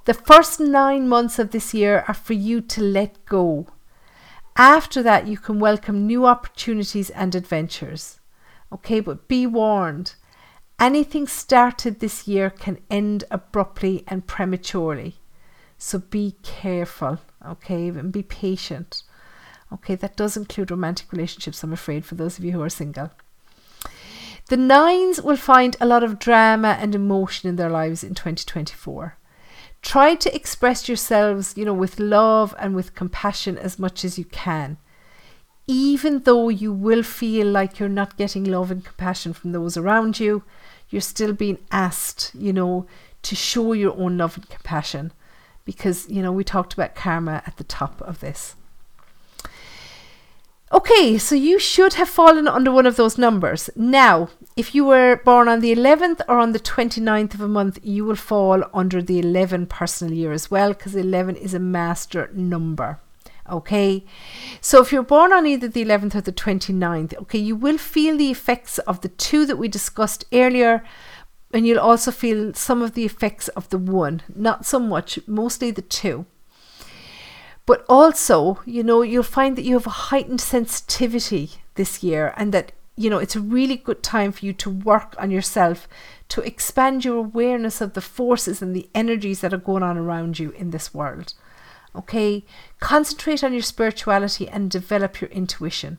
The 0.05 0.13
first 0.13 0.59
nine 0.59 1.07
months 1.07 1.39
of 1.39 1.51
this 1.51 1.73
year 1.73 2.05
are 2.07 2.13
for 2.13 2.33
you 2.33 2.61
to 2.61 2.81
let 2.81 3.25
go. 3.25 3.67
After 4.55 5.01
that, 5.01 5.27
you 5.27 5.37
can 5.37 5.59
welcome 5.59 6.05
new 6.05 6.25
opportunities 6.25 7.09
and 7.09 7.33
adventures. 7.33 8.19
Okay, 8.71 8.99
but 8.99 9.27
be 9.27 9.47
warned 9.47 10.15
anything 10.79 11.27
started 11.27 11.99
this 11.99 12.27
year 12.27 12.49
can 12.49 12.77
end 12.89 13.23
abruptly 13.31 14.03
and 14.07 14.27
prematurely. 14.27 15.15
So 15.77 15.99
be 15.99 16.35
careful, 16.43 17.19
okay, 17.45 17.87
and 17.87 18.11
be 18.11 18.23
patient. 18.23 19.03
Okay, 19.73 19.95
that 19.95 20.15
does 20.15 20.37
include 20.37 20.71
romantic 20.71 21.11
relationships, 21.11 21.63
I'm 21.63 21.73
afraid, 21.73 22.05
for 22.05 22.15
those 22.15 22.37
of 22.37 22.45
you 22.45 22.51
who 22.51 22.61
are 22.61 22.69
single. 22.69 23.11
The 24.47 24.57
nines 24.57 25.21
will 25.21 25.37
find 25.37 25.75
a 25.81 25.87
lot 25.87 26.03
of 26.03 26.19
drama 26.19 26.77
and 26.79 26.93
emotion 26.93 27.49
in 27.49 27.55
their 27.55 27.69
lives 27.69 28.03
in 28.03 28.13
2024. 28.13 29.17
Try 29.81 30.15
to 30.15 30.35
express 30.35 30.87
yourselves, 30.87 31.55
you 31.57 31.65
know, 31.65 31.73
with 31.73 31.99
love 31.99 32.55
and 32.59 32.75
with 32.75 32.95
compassion 32.95 33.57
as 33.57 33.79
much 33.79 34.05
as 34.05 34.19
you 34.19 34.25
can. 34.25 34.77
Even 35.67 36.19
though 36.21 36.49
you 36.49 36.71
will 36.71 37.01
feel 37.01 37.47
like 37.47 37.79
you're 37.79 37.89
not 37.89 38.17
getting 38.17 38.43
love 38.43 38.69
and 38.69 38.85
compassion 38.85 39.33
from 39.33 39.51
those 39.51 39.77
around 39.77 40.19
you, 40.19 40.43
you're 40.89 41.01
still 41.01 41.33
being 41.33 41.57
asked, 41.71 42.31
you 42.35 42.53
know, 42.53 42.85
to 43.23 43.35
show 43.35 43.73
your 43.73 43.97
own 43.97 44.19
love 44.19 44.37
and 44.37 44.47
compassion 44.47 45.11
because, 45.65 46.07
you 46.09 46.21
know, 46.21 46.31
we 46.31 46.43
talked 46.43 46.73
about 46.73 46.95
karma 46.95 47.43
at 47.45 47.57
the 47.57 47.63
top 47.63 48.01
of 48.01 48.19
this. 48.21 48.55
Okay, 50.71 51.17
so 51.17 51.35
you 51.35 51.59
should 51.59 51.93
have 51.93 52.09
fallen 52.09 52.47
under 52.47 52.71
one 52.71 52.85
of 52.85 52.95
those 52.95 53.17
numbers. 53.17 53.69
Now, 53.75 54.29
if 54.57 54.73
you 54.73 54.83
were 54.83 55.21
born 55.23 55.47
on 55.47 55.59
the 55.59 55.73
11th 55.73 56.21
or 56.27 56.39
on 56.39 56.53
the 56.53 56.59
29th 56.59 57.35
of 57.35 57.41
a 57.41 57.47
month, 57.47 57.79
you 57.83 58.03
will 58.03 58.15
fall 58.15 58.63
under 58.73 59.01
the 59.01 59.19
11 59.19 59.67
personal 59.67 60.13
year 60.13 60.31
as 60.31 60.49
well 60.49 60.73
because 60.73 60.95
11 60.95 61.35
is 61.35 61.53
a 61.53 61.59
master 61.59 62.29
number. 62.33 62.99
Okay, 63.47 64.03
so 64.59 64.81
if 64.81 64.91
you're 64.91 65.03
born 65.03 65.31
on 65.31 65.45
either 65.45 65.67
the 65.67 65.85
11th 65.85 66.15
or 66.15 66.21
the 66.21 66.31
29th, 66.31 67.15
okay, 67.21 67.37
you 67.37 67.55
will 67.55 67.77
feel 67.77 68.17
the 68.17 68.31
effects 68.31 68.79
of 68.79 69.01
the 69.01 69.09
two 69.09 69.45
that 69.45 69.57
we 69.57 69.67
discussed 69.67 70.25
earlier, 70.33 70.83
and 71.53 71.65
you'll 71.65 71.79
also 71.79 72.11
feel 72.11 72.53
some 72.53 72.81
of 72.81 72.93
the 72.93 73.05
effects 73.05 73.47
of 73.49 73.69
the 73.69 73.77
one, 73.77 74.21
not 74.33 74.65
so 74.65 74.79
much, 74.79 75.19
mostly 75.27 75.71
the 75.71 75.81
two. 75.81 76.25
But 77.65 77.85
also, 77.89 78.59
you 78.65 78.83
know, 78.83 79.01
you'll 79.01 79.23
find 79.23 79.55
that 79.55 79.63
you 79.63 79.73
have 79.73 79.87
a 79.87 80.01
heightened 80.11 80.41
sensitivity 80.41 81.51
this 81.75 82.03
year 82.03 82.33
and 82.37 82.53
that, 82.53 82.73
you 82.95 83.09
know, 83.09 83.17
it's 83.17 83.35
a 83.35 83.41
really 83.41 83.75
good 83.75 84.03
time 84.03 84.31
for 84.31 84.45
you 84.45 84.53
to 84.53 84.69
work 84.69 85.15
on 85.17 85.31
yourself 85.31 85.87
to 86.29 86.41
expand 86.41 87.05
your 87.05 87.17
awareness 87.17 87.81
of 87.81 87.93
the 87.93 88.01
forces 88.01 88.61
and 88.61 88.75
the 88.75 88.89
energies 88.93 89.41
that 89.41 89.53
are 89.53 89.57
going 89.57 89.83
on 89.83 89.97
around 89.97 90.37
you 90.37 90.51
in 90.51 90.71
this 90.71 90.93
world. 90.93 91.33
Okay? 91.95 92.45
Concentrate 92.79 93.43
on 93.43 93.53
your 93.53 93.61
spirituality 93.61 94.47
and 94.47 94.69
develop 94.69 95.21
your 95.21 95.29
intuition. 95.31 95.97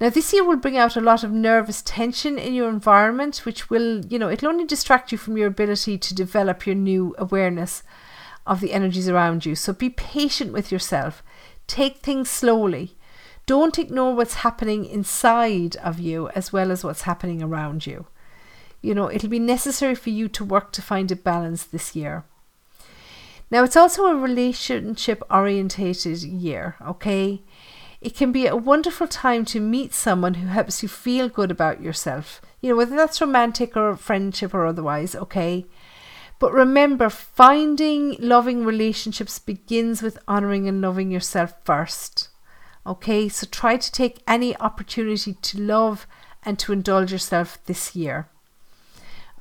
Now, 0.00 0.08
this 0.08 0.32
year 0.32 0.42
will 0.42 0.56
bring 0.56 0.78
out 0.78 0.96
a 0.96 1.00
lot 1.00 1.22
of 1.22 1.30
nervous 1.30 1.82
tension 1.82 2.38
in 2.38 2.54
your 2.54 2.70
environment, 2.70 3.44
which 3.44 3.68
will, 3.68 4.02
you 4.06 4.18
know, 4.18 4.30
it'll 4.30 4.48
only 4.48 4.64
distract 4.64 5.12
you 5.12 5.18
from 5.18 5.36
your 5.36 5.48
ability 5.48 5.98
to 5.98 6.14
develop 6.14 6.64
your 6.64 6.74
new 6.74 7.14
awareness 7.18 7.82
of 8.46 8.60
the 8.60 8.72
energies 8.72 9.10
around 9.10 9.44
you. 9.44 9.54
So 9.54 9.74
be 9.74 9.90
patient 9.90 10.54
with 10.54 10.72
yourself. 10.72 11.22
Take 11.66 11.98
things 11.98 12.30
slowly. 12.30 12.96
Don't 13.44 13.78
ignore 13.78 14.14
what's 14.14 14.36
happening 14.36 14.86
inside 14.86 15.76
of 15.76 16.00
you 16.00 16.30
as 16.30 16.50
well 16.50 16.70
as 16.70 16.82
what's 16.82 17.02
happening 17.02 17.42
around 17.42 17.86
you. 17.86 18.06
You 18.80 18.94
know, 18.94 19.10
it'll 19.10 19.28
be 19.28 19.38
necessary 19.38 19.94
for 19.94 20.08
you 20.08 20.28
to 20.28 20.44
work 20.44 20.72
to 20.72 20.82
find 20.82 21.12
a 21.12 21.16
balance 21.16 21.64
this 21.64 21.94
year. 21.94 22.24
Now, 23.50 23.64
it's 23.64 23.76
also 23.76 24.06
a 24.06 24.16
relationship 24.16 25.22
orientated 25.30 26.22
year, 26.22 26.76
okay? 26.80 27.42
It 28.00 28.16
can 28.16 28.32
be 28.32 28.46
a 28.46 28.56
wonderful 28.56 29.06
time 29.06 29.44
to 29.46 29.60
meet 29.60 29.92
someone 29.92 30.34
who 30.34 30.46
helps 30.48 30.82
you 30.82 30.88
feel 30.88 31.28
good 31.28 31.50
about 31.50 31.82
yourself. 31.82 32.40
You 32.60 32.70
know, 32.70 32.76
whether 32.76 32.96
that's 32.96 33.20
romantic 33.20 33.76
or 33.76 33.94
friendship 33.96 34.54
or 34.54 34.66
otherwise, 34.66 35.14
okay? 35.14 35.66
But 36.38 36.54
remember, 36.54 37.10
finding 37.10 38.16
loving 38.18 38.64
relationships 38.64 39.38
begins 39.38 40.00
with 40.00 40.18
honoring 40.26 40.66
and 40.66 40.80
loving 40.80 41.10
yourself 41.10 41.52
first. 41.64 42.28
Okay, 42.86 43.28
so 43.28 43.46
try 43.46 43.76
to 43.76 43.92
take 43.92 44.22
any 44.26 44.56
opportunity 44.56 45.34
to 45.34 45.60
love 45.60 46.06
and 46.42 46.58
to 46.58 46.72
indulge 46.72 47.12
yourself 47.12 47.62
this 47.66 47.94
year. 47.94 48.28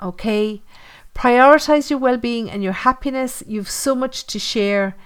Okay, 0.01 0.61
prioritize 1.15 1.89
your 1.89 1.99
well 1.99 2.17
being 2.17 2.51
and 2.51 2.61
your 2.61 2.73
happiness. 2.73 3.41
You've 3.47 3.69
so 3.69 3.95
much 3.95 4.27
to 4.27 4.37
share, 4.37 4.97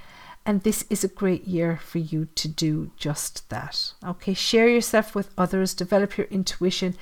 and 0.45 0.63
this 0.63 0.85
is 0.89 1.03
a 1.03 1.07
great 1.07 1.47
year 1.47 1.77
for 1.77 1.99
you 1.99 2.27
to 2.35 2.47
do 2.47 2.91
just 2.97 3.49
that. 3.49 3.93
Okay, 4.05 4.33
share 4.33 4.67
yourself 4.67 5.15
with 5.15 5.29
others, 5.37 5.73
develop 5.73 6.17
your 6.17 6.27
intuition, 6.27 6.95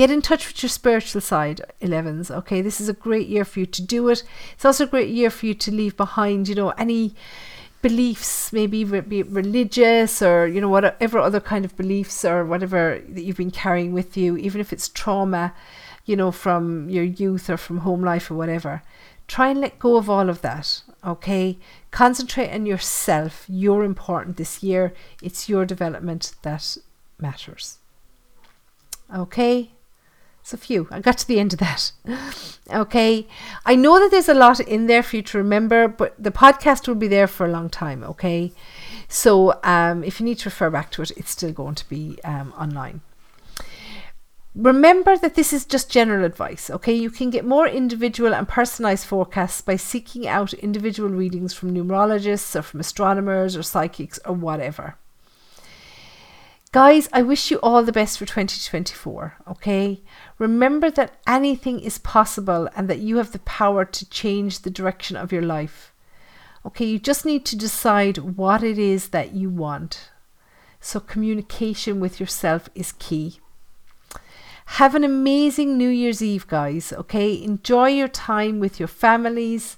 Get 0.00 0.10
in 0.10 0.22
touch 0.22 0.46
with 0.46 0.62
your 0.62 0.70
spiritual 0.70 1.20
side, 1.20 1.60
11s. 1.82 2.30
Okay, 2.30 2.62
this 2.62 2.80
is 2.80 2.88
a 2.88 2.94
great 2.94 3.28
year 3.28 3.44
for 3.44 3.60
you 3.60 3.66
to 3.66 3.82
do 3.82 4.08
it. 4.08 4.22
It's 4.54 4.64
also 4.64 4.84
a 4.84 4.86
great 4.86 5.10
year 5.10 5.30
for 5.30 5.46
you 5.46 5.54
to 5.54 5.70
leave 5.70 5.96
behind, 5.96 6.48
you 6.48 6.54
know, 6.54 6.70
any 6.70 7.14
beliefs, 7.82 8.52
maybe 8.52 8.84
be 8.84 9.22
religious 9.22 10.22
or, 10.22 10.46
you 10.46 10.60
know, 10.60 10.68
whatever 10.68 11.18
other 11.18 11.40
kind 11.40 11.64
of 11.64 11.76
beliefs 11.76 12.24
or 12.24 12.44
whatever 12.44 13.02
that 13.08 13.22
you've 13.22 13.36
been 13.36 13.50
carrying 13.50 13.92
with 13.92 14.16
you, 14.16 14.36
even 14.36 14.60
if 14.60 14.72
it's 14.72 14.88
trauma, 14.88 15.52
you 16.06 16.16
know, 16.16 16.30
from 16.30 16.88
your 16.88 17.04
youth 17.04 17.50
or 17.50 17.56
from 17.56 17.78
home 17.78 18.02
life 18.02 18.30
or 18.30 18.34
whatever. 18.34 18.82
Try 19.28 19.48
and 19.48 19.60
let 19.60 19.78
go 19.78 19.96
of 19.96 20.08
all 20.08 20.30
of 20.30 20.40
that, 20.42 20.82
okay? 21.04 21.58
Concentrate 21.90 22.52
on 22.52 22.66
yourself. 22.66 23.44
You're 23.48 23.84
important 23.84 24.36
this 24.36 24.62
year. 24.62 24.92
It's 25.22 25.48
your 25.48 25.64
development 25.64 26.34
that 26.42 26.76
matters. 27.18 27.78
Okay? 29.14 29.70
it's 30.40 30.54
a 30.54 30.66
few. 30.66 30.88
I 30.90 31.00
got 31.00 31.18
to 31.18 31.28
the 31.28 31.38
end 31.38 31.52
of 31.52 31.58
that. 31.60 31.92
okay. 32.72 33.26
I 33.64 33.76
know 33.76 34.00
that 34.00 34.10
there's 34.10 34.28
a 34.28 34.34
lot 34.34 34.58
in 34.58 34.86
there 34.86 35.02
for 35.02 35.16
you 35.16 35.22
to 35.22 35.38
remember, 35.38 35.86
but 35.86 36.20
the 36.22 36.30
podcast 36.30 36.88
will 36.88 36.96
be 36.96 37.08
there 37.08 37.26
for 37.26 37.46
a 37.46 37.50
long 37.50 37.68
time. 37.68 38.02
Okay. 38.02 38.52
So 39.08 39.60
um, 39.62 40.02
if 40.02 40.18
you 40.18 40.24
need 40.24 40.38
to 40.38 40.48
refer 40.48 40.70
back 40.70 40.90
to 40.92 41.02
it, 41.02 41.12
it's 41.16 41.30
still 41.30 41.52
going 41.52 41.74
to 41.76 41.88
be 41.88 42.18
um, 42.24 42.52
online. 42.58 43.02
Remember 44.54 45.16
that 45.16 45.36
this 45.36 45.52
is 45.52 45.64
just 45.64 45.90
general 45.90 46.24
advice, 46.24 46.70
okay? 46.70 46.92
You 46.92 47.10
can 47.10 47.30
get 47.30 47.44
more 47.44 47.68
individual 47.68 48.34
and 48.34 48.48
personalized 48.48 49.06
forecasts 49.06 49.60
by 49.60 49.76
seeking 49.76 50.26
out 50.26 50.52
individual 50.54 51.08
readings 51.08 51.54
from 51.54 51.72
numerologists 51.72 52.56
or 52.56 52.62
from 52.62 52.80
astronomers 52.80 53.56
or 53.56 53.62
psychics 53.62 54.18
or 54.24 54.34
whatever. 54.34 54.96
Guys, 56.72 57.08
I 57.12 57.22
wish 57.22 57.50
you 57.50 57.58
all 57.62 57.84
the 57.84 57.92
best 57.92 58.18
for 58.18 58.26
2024, 58.26 59.36
okay? 59.48 60.02
Remember 60.38 60.90
that 60.90 61.14
anything 61.26 61.80
is 61.80 61.98
possible 61.98 62.68
and 62.74 62.88
that 62.88 63.00
you 63.00 63.18
have 63.18 63.32
the 63.32 63.40
power 63.40 63.84
to 63.84 64.10
change 64.10 64.60
the 64.60 64.70
direction 64.70 65.16
of 65.16 65.32
your 65.32 65.42
life. 65.42 65.92
Okay, 66.66 66.84
you 66.84 66.98
just 66.98 67.24
need 67.24 67.44
to 67.46 67.56
decide 67.56 68.18
what 68.18 68.62
it 68.62 68.78
is 68.78 69.08
that 69.08 69.32
you 69.32 69.48
want. 69.48 70.10
So, 70.80 71.00
communication 71.00 71.98
with 72.00 72.20
yourself 72.20 72.68
is 72.74 72.92
key. 72.92 73.40
Have 74.74 74.94
an 74.94 75.04
amazing 75.04 75.76
New 75.76 75.90
Year's 75.90 76.22
Eve, 76.22 76.46
guys, 76.46 76.92
okay? 76.92 77.42
Enjoy 77.42 77.88
your 77.88 78.08
time 78.08 78.60
with 78.60 78.78
your 78.78 78.88
families. 78.88 79.76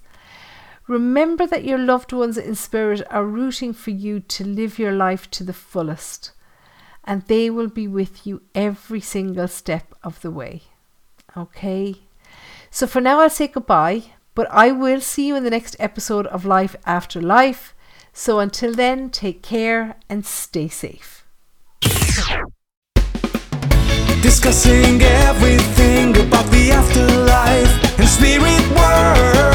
Remember 0.86 1.46
that 1.46 1.64
your 1.64 1.78
loved 1.78 2.12
ones 2.12 2.38
in 2.38 2.54
spirit 2.54 3.02
are 3.10 3.24
rooting 3.24 3.72
for 3.72 3.90
you 3.90 4.20
to 4.20 4.44
live 4.44 4.78
your 4.78 4.92
life 4.92 5.28
to 5.32 5.42
the 5.42 5.52
fullest 5.52 6.32
and 7.04 7.22
they 7.22 7.50
will 7.50 7.68
be 7.68 7.88
with 7.88 8.26
you 8.26 8.42
every 8.54 9.00
single 9.00 9.48
step 9.48 9.94
of 10.04 10.20
the 10.20 10.30
way. 10.30 10.62
Okay? 11.36 11.96
So 12.70 12.86
for 12.86 13.00
now, 13.00 13.20
I'll 13.20 13.30
say 13.30 13.48
goodbye, 13.48 14.04
but 14.34 14.46
I 14.50 14.70
will 14.70 15.00
see 15.00 15.26
you 15.26 15.34
in 15.34 15.42
the 15.42 15.50
next 15.50 15.74
episode 15.80 16.26
of 16.28 16.44
Life 16.44 16.76
After 16.86 17.20
Life. 17.20 17.74
So 18.12 18.38
until 18.38 18.74
then, 18.74 19.10
take 19.10 19.42
care 19.42 19.96
and 20.08 20.24
stay 20.24 20.68
safe. 20.68 21.26
Discussing 24.22 25.02
everything 25.02 26.16
about 26.16 26.48
the 26.52 26.70
afterlife 26.70 27.98
and 27.98 28.08
spirit 28.08 28.62
world. 28.70 29.51